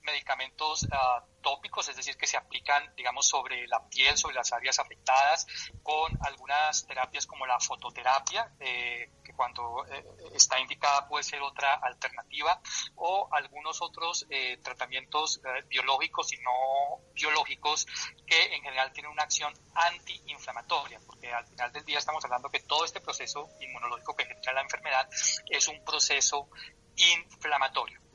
medicamentos 0.07 0.87
ah, 0.93 1.23
tópicos, 1.43 1.89
es 1.89 1.97
decir, 1.97 2.17
que 2.17 2.27
se 2.27 2.37
aplican, 2.37 2.95
digamos, 2.97 3.27
sobre 3.27 3.67
la 3.67 3.87
piel, 3.89 4.17
sobre 4.17 4.37
las 4.37 4.53
áreas 4.53 4.79
afectadas, 4.79 5.47
con 5.83 6.17
algunas 6.25 6.87
terapias 6.87 7.27
como 7.27 7.45
la 7.47 7.59
fototerapia, 7.61 8.53
eh, 8.61 9.11
que 9.25 9.35
cuando 9.35 9.85
eh, 9.91 10.05
está 10.33 10.59
indicada 10.61 11.07
puede 11.09 11.25
ser 11.25 11.43
otra 11.43 11.75
alternativa, 11.75 12.61
o 12.95 13.29
algunos 13.33 13.83
otros 13.83 14.27
eh, 14.31 14.59
tratamientos 14.63 15.41
biológicos 15.69 16.33
y 16.33 16.39
no 16.39 17.01
biológicos 17.13 17.87
que 18.27 18.55
en 18.55 18.63
general 18.63 18.93
tienen 18.93 19.13
una 19.13 19.25
acción 19.25 19.53
antiinflamatoria, 19.75 21.01
porque 21.05 21.33
al 21.33 21.47
final 21.47 21.73
del 21.73 21.85
día 21.85 21.99
estamos 21.99 22.25
hablando 22.25 22.49
que 22.49 22.61
todo 22.61 22.85
este 22.85 23.01
proceso 23.01 23.49
inmunológico 23.61 24.17
que 24.17 24.25
genera 24.25 24.53
la 24.55 24.63
enfermedad 24.63 25.09
es 25.51 25.69
un 25.69 25.85
proceso 25.85 26.49
inflamatorio 26.97 28.06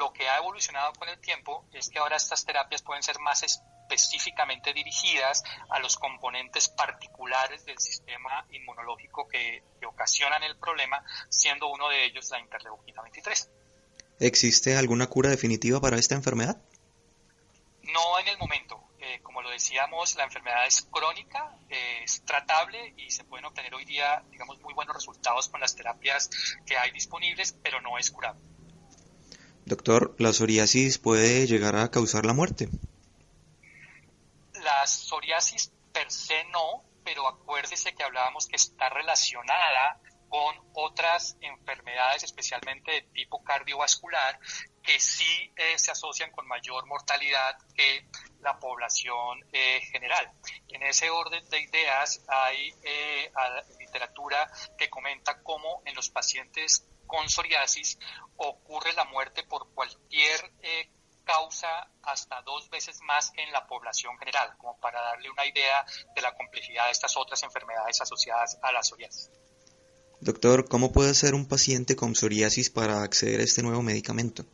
lo 0.00 0.12
que 0.14 0.26
ha 0.26 0.38
evolucionado 0.38 0.94
con 0.94 1.08
el 1.10 1.20
tiempo 1.20 1.66
es 1.72 1.90
que 1.90 1.98
ahora 1.98 2.16
estas 2.16 2.44
terapias 2.44 2.80
pueden 2.80 3.02
ser 3.02 3.20
más 3.20 3.42
específicamente 3.42 4.72
dirigidas 4.72 5.44
a 5.68 5.78
los 5.78 5.98
componentes 5.98 6.70
particulares 6.70 7.66
del 7.66 7.78
sistema 7.78 8.46
inmunológico 8.50 9.28
que, 9.28 9.62
ocasionan 9.86 10.42
el 10.44 10.56
problema, 10.56 11.04
siendo 11.28 11.68
uno 11.68 11.88
de 11.90 12.06
ellos 12.06 12.30
la 12.30 12.40
interleuquina 12.40 13.02
23. 13.02 13.50
¿Existe 14.20 14.76
alguna 14.76 15.08
cura 15.08 15.28
definitiva 15.28 15.80
para 15.80 15.98
esta 15.98 16.14
enfermedad? 16.14 16.56
No 17.82 18.18
en 18.18 18.28
el 18.28 18.38
momento. 18.38 18.80
Eh, 19.00 19.20
como 19.22 19.42
lo 19.42 19.50
decíamos, 19.50 20.14
la 20.14 20.24
enfermedad 20.24 20.66
es 20.66 20.86
crónica, 20.90 21.54
es 21.68 22.22
tratable 22.24 22.94
y 22.96 23.10
se 23.10 23.24
pueden 23.24 23.44
obtener 23.46 23.74
hoy 23.74 23.84
día, 23.84 24.22
digamos, 24.30 24.58
muy 24.60 24.72
buenos 24.72 24.94
resultados 24.94 25.48
con 25.48 25.60
las 25.60 25.74
terapias 25.74 26.30
que 26.64 26.78
hay 26.78 26.90
disponibles, 26.92 27.54
pero 27.62 27.80
no 27.80 27.98
es 27.98 28.10
curable. 28.10 28.40
Doctor, 29.70 30.16
¿la 30.18 30.32
psoriasis 30.32 30.98
puede 30.98 31.46
llegar 31.46 31.76
a 31.76 31.92
causar 31.92 32.26
la 32.26 32.32
muerte? 32.32 32.68
La 34.64 34.84
psoriasis 34.84 35.70
per 35.92 36.10
se 36.10 36.42
no, 36.46 36.82
pero 37.04 37.28
acuérdese 37.28 37.94
que 37.94 38.02
hablábamos 38.02 38.48
que 38.48 38.56
está 38.56 38.88
relacionada 38.88 40.00
con 40.28 40.56
otras 40.72 41.36
enfermedades, 41.40 42.24
especialmente 42.24 42.90
de 42.90 43.02
tipo 43.02 43.44
cardiovascular, 43.44 44.40
que 44.82 44.98
sí 44.98 45.52
eh, 45.54 45.78
se 45.78 45.92
asocian 45.92 46.32
con 46.32 46.48
mayor 46.48 46.84
mortalidad 46.86 47.56
que 47.72 48.08
la 48.40 48.58
población 48.58 49.38
eh, 49.52 49.82
general. 49.92 50.32
En 50.66 50.82
ese 50.82 51.10
orden 51.10 51.48
de 51.48 51.60
ideas 51.60 52.24
hay 52.26 52.74
eh, 52.82 53.30
literatura 53.78 54.50
que 54.76 54.90
comenta 54.90 55.40
cómo 55.44 55.80
en 55.84 55.94
los 55.94 56.10
pacientes 56.10 56.89
con 57.10 57.28
psoriasis 57.28 57.98
ocurre 58.36 58.92
la 58.92 59.04
muerte 59.04 59.42
por 59.42 59.68
cualquier 59.74 60.40
eh, 60.62 60.88
causa 61.24 61.90
hasta 62.02 62.40
dos 62.42 62.70
veces 62.70 63.00
más 63.02 63.32
que 63.32 63.42
en 63.42 63.52
la 63.52 63.66
población 63.66 64.16
general, 64.18 64.56
como 64.58 64.78
para 64.78 65.00
darle 65.00 65.28
una 65.28 65.44
idea 65.44 65.84
de 66.14 66.22
la 66.22 66.34
complejidad 66.34 66.86
de 66.86 66.92
estas 66.92 67.16
otras 67.16 67.42
enfermedades 67.42 68.00
asociadas 68.00 68.58
a 68.62 68.72
la 68.72 68.82
psoriasis. 68.82 69.30
Doctor, 70.20 70.68
¿cómo 70.68 70.92
puede 70.92 71.14
ser 71.14 71.34
un 71.34 71.48
paciente 71.48 71.96
con 71.96 72.14
psoriasis 72.14 72.70
para 72.70 73.02
acceder 73.02 73.40
a 73.40 73.44
este 73.44 73.62
nuevo 73.62 73.82
medicamento? 73.82 74.44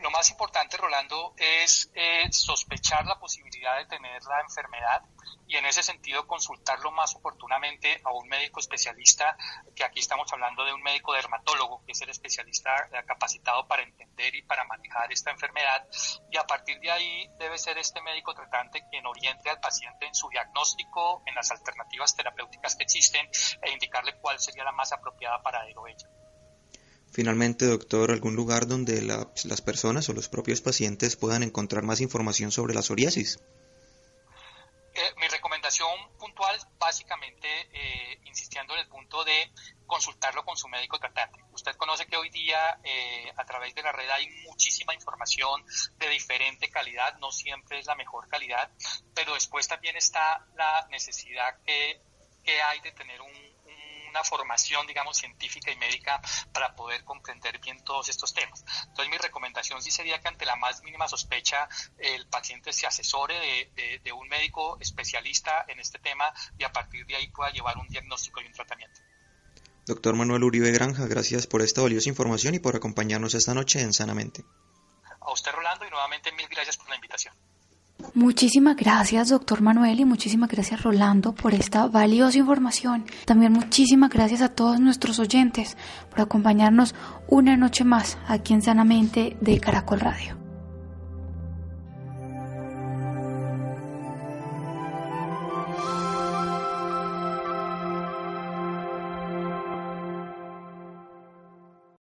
Lo 0.00 0.10
más 0.10 0.30
importante, 0.30 0.78
Rolando, 0.78 1.34
es 1.36 1.90
eh, 1.94 2.26
sospechar 2.32 3.04
la 3.04 3.18
posibilidad 3.18 3.76
de 3.76 3.84
tener 3.84 4.22
la 4.24 4.40
enfermedad 4.40 5.02
y 5.46 5.56
en 5.56 5.66
ese 5.66 5.82
sentido 5.82 6.26
consultarlo 6.26 6.90
más 6.90 7.14
oportunamente 7.16 8.00
a 8.04 8.12
un 8.12 8.26
médico 8.26 8.60
especialista, 8.60 9.36
que 9.76 9.84
aquí 9.84 10.00
estamos 10.00 10.32
hablando 10.32 10.64
de 10.64 10.72
un 10.72 10.80
médico 10.80 11.12
dermatólogo, 11.12 11.84
que 11.84 11.92
es 11.92 12.00
el 12.00 12.08
especialista 12.08 12.88
eh, 12.92 13.04
capacitado 13.06 13.68
para 13.68 13.82
entender 13.82 14.34
y 14.34 14.42
para 14.42 14.64
manejar 14.64 15.12
esta 15.12 15.32
enfermedad. 15.32 15.86
Y 16.30 16.38
a 16.38 16.44
partir 16.44 16.80
de 16.80 16.90
ahí 16.90 17.28
debe 17.38 17.58
ser 17.58 17.76
este 17.76 18.00
médico 18.00 18.32
tratante 18.32 18.82
quien 18.90 19.04
oriente 19.04 19.50
al 19.50 19.60
paciente 19.60 20.06
en 20.06 20.14
su 20.14 20.30
diagnóstico, 20.30 21.22
en 21.26 21.34
las 21.34 21.50
alternativas 21.50 22.16
terapéuticas 22.16 22.74
que 22.74 22.84
existen 22.84 23.28
e 23.60 23.70
indicarle 23.70 24.18
cuál 24.18 24.40
sería 24.40 24.64
la 24.64 24.72
más 24.72 24.92
apropiada 24.92 25.42
para 25.42 25.66
él 25.66 25.76
o 25.76 25.86
ella. 25.86 26.08
Finalmente, 27.12 27.66
doctor, 27.66 28.12
¿algún 28.12 28.36
lugar 28.36 28.68
donde 28.68 29.02
las 29.02 29.60
personas 29.62 30.08
o 30.08 30.12
los 30.12 30.28
propios 30.28 30.60
pacientes 30.60 31.16
puedan 31.16 31.42
encontrar 31.42 31.82
más 31.82 32.00
información 32.00 32.52
sobre 32.52 32.72
la 32.74 32.82
psoriasis? 32.82 33.40
Eh, 34.94 35.14
mi 35.16 35.26
recomendación 35.28 35.88
puntual, 36.18 36.56
básicamente, 36.78 37.48
eh, 37.72 38.20
insistiendo 38.24 38.74
en 38.74 38.80
el 38.80 38.88
punto 38.88 39.24
de 39.24 39.52
consultarlo 39.86 40.44
con 40.44 40.56
su 40.56 40.68
médico 40.68 40.98
tratante. 40.98 41.40
Usted 41.52 41.74
conoce 41.76 42.06
que 42.06 42.16
hoy 42.16 42.28
día 42.30 42.78
eh, 42.84 43.32
a 43.36 43.44
través 43.44 43.74
de 43.74 43.82
la 43.82 43.90
red 43.90 44.08
hay 44.08 44.28
muchísima 44.44 44.94
información 44.94 45.64
de 45.96 46.08
diferente 46.08 46.70
calidad, 46.70 47.18
no 47.18 47.32
siempre 47.32 47.80
es 47.80 47.86
la 47.86 47.96
mejor 47.96 48.28
calidad, 48.28 48.70
pero 49.14 49.34
después 49.34 49.66
también 49.66 49.96
está 49.96 50.46
la 50.54 50.86
necesidad 50.90 51.58
que, 51.64 52.00
que 52.44 52.62
hay 52.62 52.80
de 52.80 52.92
tener 52.92 53.20
un, 53.20 53.49
una 54.10 54.24
formación, 54.24 54.86
digamos, 54.86 55.16
científica 55.16 55.70
y 55.70 55.76
médica 55.76 56.20
para 56.52 56.74
poder 56.74 57.04
comprender 57.04 57.58
bien 57.60 57.82
todos 57.84 58.08
estos 58.08 58.34
temas. 58.34 58.64
Entonces 58.88 59.08
mi 59.10 59.16
recomendación 59.18 59.80
sí 59.82 59.90
sería 59.90 60.20
que 60.20 60.28
ante 60.28 60.44
la 60.44 60.56
más 60.56 60.82
mínima 60.82 61.08
sospecha 61.08 61.68
el 61.98 62.26
paciente 62.26 62.72
se 62.72 62.86
asesore 62.86 63.34
de, 63.74 64.00
de 64.02 64.12
un 64.12 64.28
médico 64.28 64.76
especialista 64.80 65.64
en 65.68 65.80
este 65.80 65.98
tema 65.98 66.32
y 66.58 66.64
a 66.64 66.72
partir 66.72 67.06
de 67.06 67.16
ahí 67.16 67.28
pueda 67.28 67.50
llevar 67.50 67.78
un 67.78 67.88
diagnóstico 67.88 68.40
y 68.40 68.46
un 68.46 68.52
tratamiento. 68.52 69.00
Doctor 69.86 70.14
Manuel 70.14 70.44
Uribe 70.44 70.70
Granja, 70.70 71.06
gracias 71.06 71.46
por 71.46 71.62
esta 71.62 71.82
valiosa 71.82 72.08
información 72.08 72.54
y 72.54 72.58
por 72.58 72.76
acompañarnos 72.76 73.34
esta 73.34 73.54
noche 73.54 73.80
en 73.80 73.92
Sanamente. 73.92 74.44
A 75.20 75.32
usted, 75.32 75.52
Rolando, 75.52 75.86
y 75.86 75.90
nuevamente 75.90 76.32
mil 76.32 76.46
gracias 76.48 76.76
por 76.76 76.88
la 76.88 76.94
invitación. 76.94 77.34
Muchísimas 78.14 78.76
gracias, 78.76 79.28
doctor 79.28 79.62
Manuel, 79.62 80.00
y 80.00 80.04
muchísimas 80.04 80.50
gracias, 80.50 80.82
Rolando, 80.82 81.32
por 81.32 81.54
esta 81.54 81.86
valiosa 81.86 82.38
información. 82.38 83.04
También 83.24 83.52
muchísimas 83.52 84.10
gracias 84.10 84.40
a 84.42 84.48
todos 84.48 84.80
nuestros 84.80 85.18
oyentes 85.18 85.76
por 86.10 86.20
acompañarnos 86.20 86.94
una 87.28 87.56
noche 87.56 87.84
más 87.84 88.18
aquí 88.26 88.54
en 88.54 88.62
Sanamente 88.62 89.36
de 89.40 89.60
Caracol 89.60 90.00
Radio. 90.00 90.39